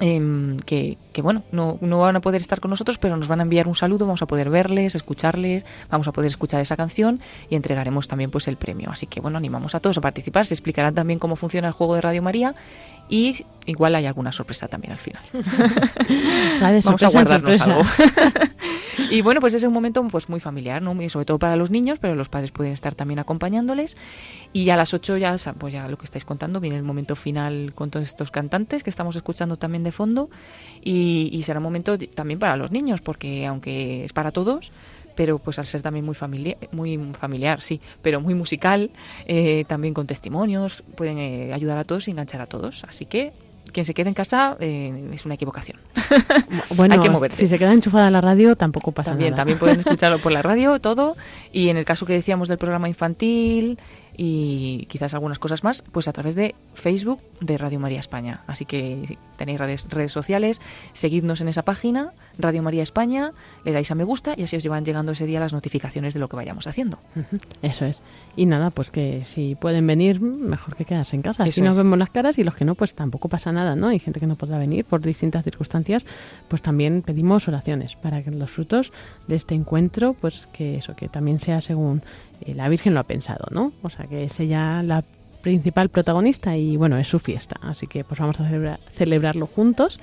[0.00, 3.40] em, que, que, bueno, no, no van a poder estar con nosotros, pero nos van
[3.40, 7.20] a enviar un saludo, vamos a poder verles, escucharles, vamos a poder escuchar esa canción
[7.48, 8.90] y entregaremos también pues el premio.
[8.90, 11.94] Así que bueno, animamos a todos a participar, se explicará también cómo funciona el juego
[11.94, 12.54] de Radio María
[13.08, 15.22] y igual hay alguna sorpresa también al final.
[16.60, 17.82] Vamos a guardarnos algo.
[19.10, 21.00] y bueno, pues es un momento pues muy familiar, ¿no?
[21.00, 23.96] Y sobre todo para los niños, pero los padres pueden estar también acompañándoles.
[24.52, 27.72] Y a las 8 ya, pues ya lo que estáis contando, viene el momento final
[27.74, 30.28] con todos estos cantantes que estamos escuchando también de fondo.
[30.82, 34.72] Y, y será un momento también para los niños, porque aunque es para todos,
[35.16, 38.90] pero pues al ser también muy familiar, muy familiar, sí, pero muy musical,
[39.26, 42.84] eh, también con testimonios, pueden eh, ayudar a todos y enganchar a todos.
[42.86, 43.32] Así que
[43.72, 45.78] quien se quede en casa eh, es una equivocación.
[46.76, 47.38] Bueno, Hay que moverse.
[47.38, 49.40] si se queda enchufada la radio tampoco pasa También, nada.
[49.40, 51.16] también pueden escucharlo por la radio, todo.
[51.52, 53.78] Y en el caso que decíamos del programa infantil
[54.16, 58.42] y quizás algunas cosas más, pues a través de Facebook de Radio María España.
[58.46, 60.60] Así que si tenéis redes, redes sociales,
[60.92, 63.32] seguidnos en esa página, Radio María España,
[63.64, 66.20] le dais a me gusta y así os llevan llegando ese día las notificaciones de
[66.20, 66.98] lo que vayamos haciendo.
[67.62, 68.00] Eso es.
[68.36, 71.44] Y nada, pues que si pueden venir, mejor que quedarse en casa.
[71.44, 71.78] Eso nos es.
[71.78, 73.88] vemos las caras y los que no, pues tampoco pasa nada, ¿no?
[73.88, 76.04] Hay gente que no podrá venir por distintas circunstancias,
[76.48, 78.92] pues también pedimos oraciones para que los frutos
[79.26, 82.02] de este encuentro, pues que eso, que también sea según
[82.54, 83.72] la Virgen lo ha pensado, ¿no?
[83.82, 85.04] O sea, que es ella la
[85.42, 87.56] principal protagonista y bueno, es su fiesta.
[87.62, 90.00] Así que pues vamos a celebrar- celebrarlo juntos.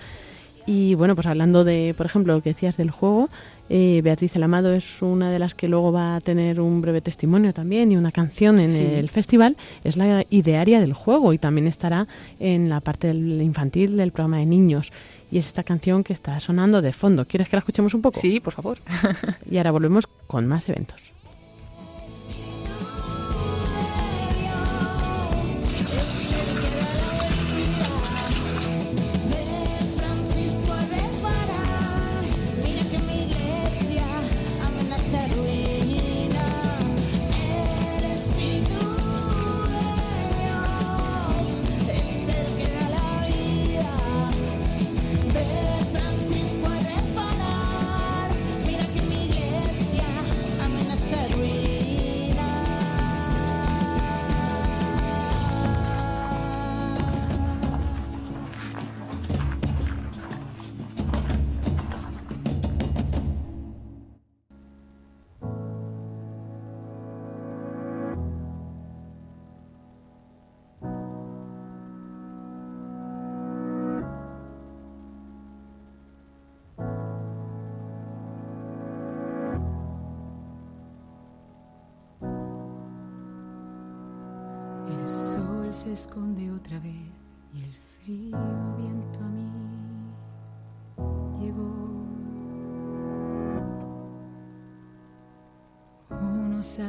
[0.66, 3.28] Y bueno, pues hablando de, por ejemplo, lo que decías del juego,
[3.70, 7.02] eh, Beatriz El Amado es una de las que luego va a tener un breve
[7.02, 8.82] testimonio también y una canción en Sí.
[8.82, 9.58] el festival.
[9.84, 12.08] Es la idearia del juego y también estará
[12.40, 14.94] en la parte del infantil del programa de niños.
[15.30, 17.26] Y es esta canción que está sonando de fondo.
[17.26, 18.18] ¿Quieres que la escuchemos un poco?
[18.18, 18.78] Sí, por favor.
[19.52, 21.02] Y ahora volvemos con más eventos.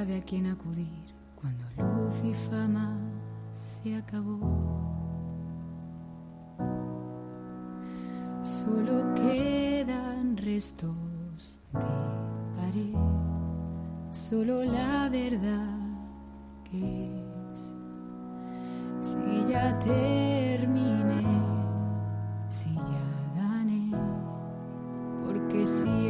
[0.05, 2.95] Sabe a quién acudir cuando luz y fama
[3.53, 4.39] se acabó.
[8.43, 11.81] Solo quedan restos de
[12.55, 12.95] pared,
[14.11, 15.79] solo la verdad
[16.65, 17.09] que
[17.55, 17.75] es.
[19.01, 21.25] Si ya terminé,
[22.51, 23.91] si ya gané,
[25.25, 26.04] porque siempre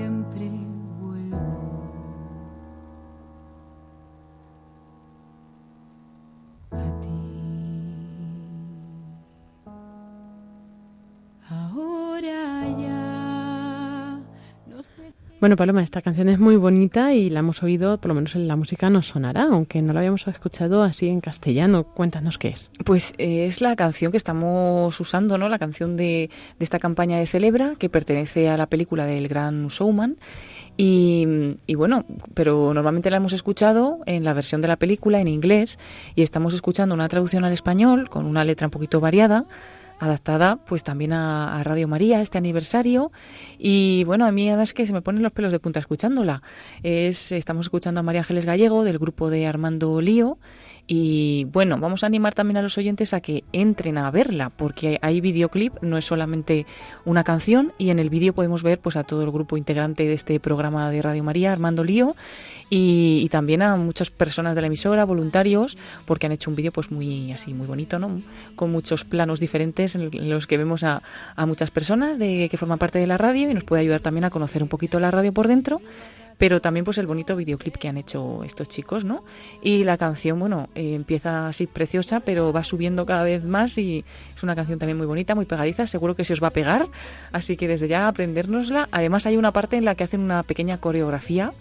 [15.45, 18.49] Bueno, Paloma, esta canción es muy bonita y la hemos oído, por lo menos en
[18.49, 21.85] la música nos sonará, aunque no la habíamos escuchado así en castellano.
[21.85, 22.71] Cuéntanos qué es.
[22.83, 25.51] Pues eh, es la canción que estamos usando, ¿no?
[25.51, 29.69] La canción de, de esta campaña de Celebra, que pertenece a la película del Gran
[29.69, 30.17] Showman.
[30.79, 31.27] Y,
[31.67, 35.79] y bueno, pero normalmente la hemos escuchado en la versión de la película en inglés
[36.15, 39.45] y estamos escuchando una traducción al español con una letra un poquito variada
[39.99, 43.11] adaptada pues también a, Radio María este aniversario.
[43.59, 46.43] Y bueno a mí además que se me ponen los pelos de punta escuchándola.
[46.83, 50.39] Es estamos escuchando a María Ángeles Gallego del grupo de Armando Lío
[50.87, 54.99] y bueno, vamos a animar también a los oyentes a que entren a verla, porque
[55.01, 56.67] hay videoclip, no es solamente
[57.07, 60.13] una canción, y en el vídeo podemos ver pues a todo el grupo integrante de
[60.13, 62.15] este programa de Radio María, Armando Lío,
[62.69, 66.91] y, también a muchas personas de la emisora, voluntarios, porque han hecho un vídeo pues
[66.91, 68.21] muy así, muy bonito, ¿no?
[68.57, 71.03] Con muchos planos diferentes en los que vemos a,
[71.37, 74.25] a muchas personas de, que forman parte de la radio y nos puede ayudar también
[74.25, 75.81] a conocer un poquito la radio por dentro
[76.39, 79.25] pero también pues el bonito videoclip que han hecho estos chicos, ¿no?
[79.63, 84.05] Y la canción, bueno, eh, empieza así preciosa, pero va subiendo cada vez más y
[84.35, 86.89] es una canción también muy bonita, muy pegadiza, seguro que se os va a pegar,
[87.33, 88.89] así que desde ya aprendérnosla.
[88.91, 91.53] Además hay una parte en la que hacen una pequeña coreografía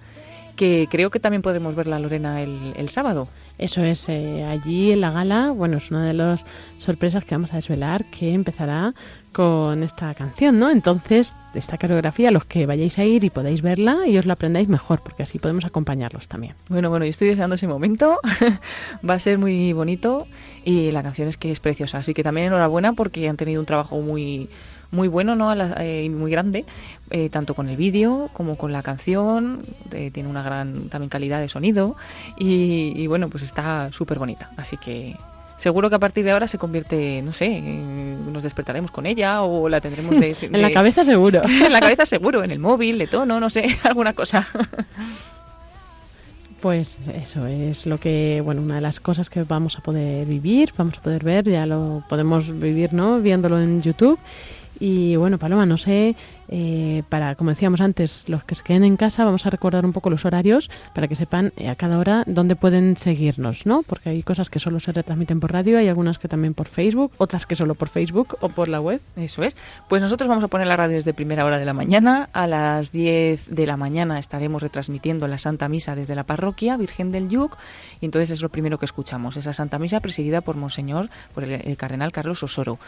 [0.56, 3.28] que creo que también podremos verla, Lorena, el, el sábado.
[3.58, 6.44] Eso es, eh, allí en la gala, bueno, es una de las
[6.80, 8.94] sorpresas que vamos a desvelar, que empezará
[9.32, 10.70] con esta canción, ¿no?
[10.70, 14.70] Entonces, esta coreografía, los que vayáis a ir y podáis verla y os la aprendáis
[14.70, 16.56] mejor, porque así podemos acompañarlos también.
[16.70, 18.20] Bueno, bueno, yo estoy deseando ese momento.
[19.10, 20.28] Va a ser muy bonito
[20.64, 22.00] y la canción es que es preciosa.
[22.00, 24.50] Así que también enhorabuena porque han tenido un trabajo muy
[24.94, 25.52] muy bueno, ¿no?
[25.54, 26.64] Eh, y muy grande,
[27.10, 29.62] eh, tanto con el vídeo como con la canción.
[29.92, 31.96] eh, tiene una gran también calidad de sonido
[32.40, 34.50] y, y bueno, pues está súper bonita.
[34.56, 35.16] Así que
[35.58, 39.44] seguro que a partir de ahora se convierte, no sé, en- nos despertaremos con ella
[39.44, 41.42] o la tendremos de, En la cabeza seguro.
[41.48, 44.48] en la cabeza seguro, en el móvil, de tono, no sé, alguna cosa.
[46.62, 50.72] Pues eso es lo que, bueno, una de las cosas que vamos a poder vivir,
[50.78, 53.20] vamos a poder ver, ya lo podemos vivir, ¿no?
[53.20, 54.18] Viéndolo en YouTube.
[54.86, 56.14] Y bueno, Paloma, no sé,
[56.50, 59.94] eh, para, como decíamos antes, los que se queden en casa, vamos a recordar un
[59.94, 63.84] poco los horarios para que sepan eh, a cada hora dónde pueden seguirnos, ¿no?
[63.84, 67.14] Porque hay cosas que solo se retransmiten por radio, hay algunas que también por Facebook,
[67.18, 69.00] otras que solo por Facebook o por la web.
[69.16, 69.56] Eso es.
[69.88, 72.28] Pues nosotros vamos a poner la radio desde primera hora de la mañana.
[72.34, 77.14] A las 10 de la mañana estaremos retransmitiendo la Santa Misa desde la parroquia Virgen
[77.14, 77.56] del Lluc.
[78.02, 79.38] Y entonces es lo primero que escuchamos.
[79.38, 82.80] Esa Santa Misa presidida por Monseñor, por el, el cardenal Carlos Osoro.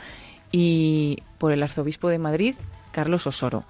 [0.58, 2.56] Y por el arzobispo de Madrid,
[2.93, 3.66] Carlos Osoro.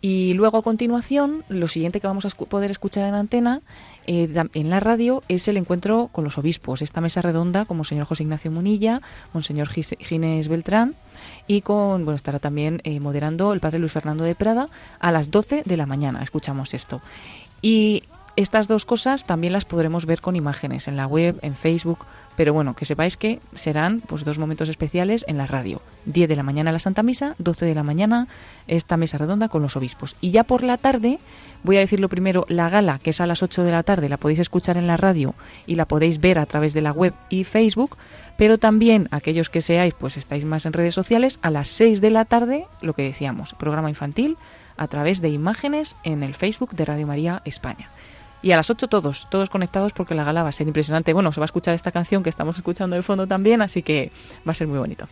[0.00, 3.60] Y luego a continuación, lo siguiente que vamos a poder escuchar en antena,
[4.06, 6.80] eh, en la radio, es el encuentro con los obispos.
[6.80, 9.02] Esta mesa redonda con Monseñor José Ignacio Munilla,
[9.34, 10.94] Monseñor Gis- Ginés Beltrán
[11.48, 14.68] y con, bueno, estará también eh, moderando el padre Luis Fernando de Prada
[15.00, 16.22] a las 12 de la mañana.
[16.22, 17.02] Escuchamos esto.
[17.60, 18.04] Y
[18.38, 22.54] estas dos cosas también las podremos ver con imágenes en la web, en Facebook, pero
[22.54, 25.82] bueno, que sepáis que serán pues dos momentos especiales en la radio.
[26.04, 28.28] 10 de la mañana la Santa Misa, 12 de la mañana
[28.68, 30.14] esta mesa redonda con los obispos.
[30.20, 31.18] Y ya por la tarde,
[31.64, 34.18] voy a decirlo primero, la gala, que es a las 8 de la tarde, la
[34.18, 35.34] podéis escuchar en la radio
[35.66, 37.96] y la podéis ver a través de la web y Facebook,
[38.36, 42.10] pero también aquellos que seáis, pues estáis más en redes sociales, a las 6 de
[42.10, 44.36] la tarde, lo que decíamos, programa infantil
[44.76, 47.90] a través de imágenes en el Facebook de Radio María España.
[48.42, 51.12] Y a las 8 todos, todos conectados porque la gala va a ser impresionante.
[51.12, 54.12] Bueno, se va a escuchar esta canción que estamos escuchando de fondo también, así que
[54.46, 55.06] va a ser muy bonito.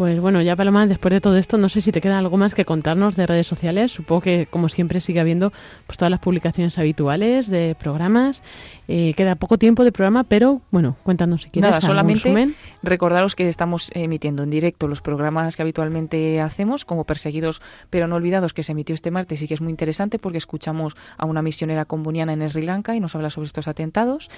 [0.00, 2.54] Pues bueno, ya Paloma, después de todo esto, no sé si te queda algo más
[2.54, 3.92] que contarnos de redes sociales.
[3.92, 5.52] Supongo que, como siempre, sigue habiendo
[5.86, 8.42] pues todas las publicaciones habituales de programas.
[8.92, 11.70] Eh, queda poco tiempo de programa, pero bueno, cuéntanos si quieres.
[11.70, 12.28] Nada, solamente
[12.82, 18.16] recordaros que estamos emitiendo en directo los programas que habitualmente hacemos, como Perseguidos pero no
[18.16, 21.40] olvidados, que se emitió este martes y que es muy interesante porque escuchamos a una
[21.40, 24.28] misionera comboniana en Sri Lanka y nos habla sobre estos atentados,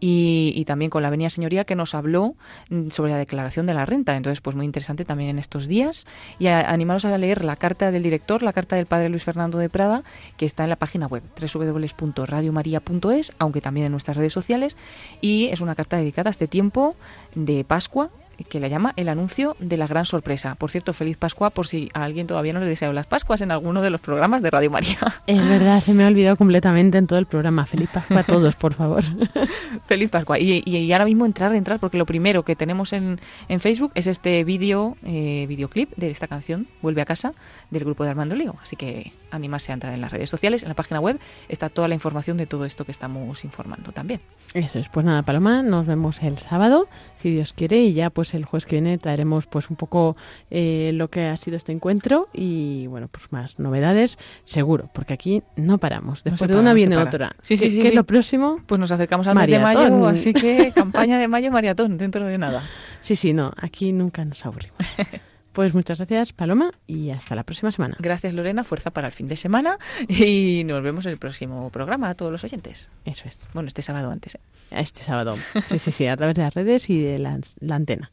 [0.00, 2.34] y, y también con la Venia Señoría que nos habló
[2.68, 4.16] mm, sobre la declaración de la renta.
[4.16, 6.04] Entonces, pues muy interesante también en estos días.
[6.40, 9.58] Y a- animaros a leer la carta del director, la carta del padre Luis Fernando
[9.58, 10.02] de Prada,
[10.36, 14.76] que está en la página web www.radiomaria.es, aunque también en nuestras redes sociales.
[15.20, 16.96] Y es una carta dedicada a este tiempo
[17.34, 18.10] de Pascua
[18.48, 20.54] que la llama el anuncio de la gran sorpresa.
[20.54, 23.50] Por cierto, feliz Pascua por si a alguien todavía no le deseo las Pascuas en
[23.50, 24.98] alguno de los programas de Radio María.
[25.26, 27.66] Es verdad, se me ha olvidado completamente en todo el programa.
[27.66, 29.02] Feliz Pascua a todos, por favor.
[29.86, 30.38] Feliz Pascua.
[30.38, 33.92] Y, y- y ahora mismo entrar, entrar, porque lo primero que tenemos en, en Facebook
[33.94, 37.32] es este vídeo, eh, videoclip de esta canción, Vuelve a casa,
[37.70, 38.54] del grupo de Armando Lío.
[38.62, 41.18] Así que animarse a entrar en las redes sociales, en la página web
[41.48, 44.20] está toda la información de todo esto que estamos informando también.
[44.54, 46.88] Eso es, pues nada, Paloma, nos vemos el sábado,
[47.20, 50.16] si Dios quiere, y ya pues el jueves que viene traeremos pues un poco
[50.50, 55.42] eh, lo que ha sido este encuentro y bueno, pues más novedades, seguro, porque aquí
[55.56, 56.24] no paramos.
[56.24, 57.34] No Después de una no viene otra.
[57.42, 58.60] Sí, sí, ¿Qué, sí, qué es lo próximo?
[58.66, 60.00] Pues nos acercamos al mes de Maratón.
[60.00, 62.62] mayo, así que campaña de mayo maratón dentro de nada.
[63.00, 64.78] Sí, sí, no, aquí nunca nos aburrimos.
[65.52, 67.96] Pues muchas gracias, Paloma, y hasta la próxima semana.
[67.98, 69.78] Gracias Lorena, fuerza para el fin de semana
[70.08, 72.88] y nos vemos en el próximo programa a todos los oyentes.
[73.04, 73.36] Eso es.
[73.52, 74.36] Bueno, este sábado antes.
[74.36, 74.40] ¿eh?
[74.70, 75.36] Este sábado.
[75.68, 78.12] Sí, sí, sí, a través de las redes y de la, la antena.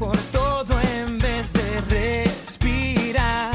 [0.00, 3.54] Por todo en vez de respirar.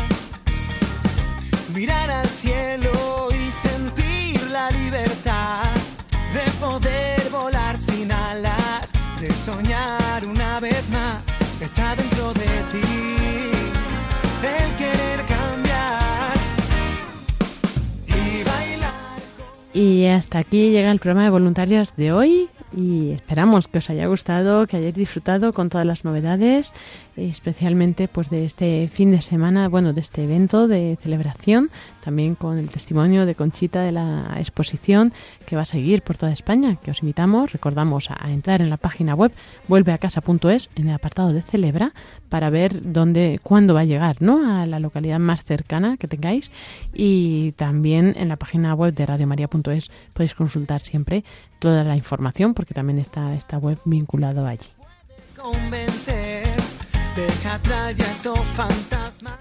[1.74, 5.64] Mirar al cielo y sentir la libertad
[6.36, 11.24] de poder volar sin alas, de soñar una vez más.
[11.60, 12.94] Está dentro de ti
[14.44, 16.36] el querer cambiar
[18.08, 19.18] y bailar.
[19.74, 24.08] Y hasta aquí llega el programa de voluntarios de hoy y esperamos que os haya
[24.08, 26.74] gustado, que hayáis disfrutado con todas las novedades,
[27.18, 31.70] especialmente pues de este fin de semana, bueno, de este evento de celebración,
[32.04, 35.14] también con el testimonio de Conchita de la exposición
[35.46, 38.78] que va a seguir por toda España, que os invitamos, recordamos a, entrar en la
[38.78, 39.32] página web
[39.68, 41.94] vuelveacasa.es en el apartado de celebra
[42.30, 44.62] para ver dónde cuándo va a llegar, ¿no?
[44.62, 46.52] a la localidad más cercana que tengáis
[46.94, 51.24] y también en la página web de radiomaria.es podéis consultar siempre
[51.60, 54.70] toda la información porque también está esta web vinculado allí.
[57.16, 59.36] Deja atrás ya esos fantasmas.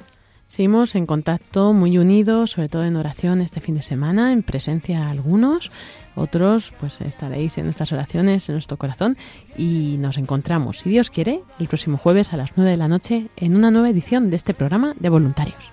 [0.46, 5.10] Seguimos en contacto, muy unidos, sobre todo en oración este fin de semana, en presencia
[5.10, 5.72] algunos,
[6.14, 9.16] otros pues estaréis en nuestras oraciones, en nuestro corazón
[9.56, 13.26] y nos encontramos, si Dios quiere, el próximo jueves a las 9 de la noche
[13.34, 15.72] en una nueva edición de este programa de voluntarios.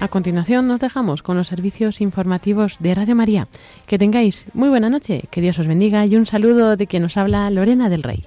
[0.00, 3.48] A continuación nos dejamos con los servicios informativos de Radio María.
[3.86, 7.16] Que tengáis muy buena noche, que Dios os bendiga y un saludo de quien nos
[7.16, 8.26] habla Lorena del Rey.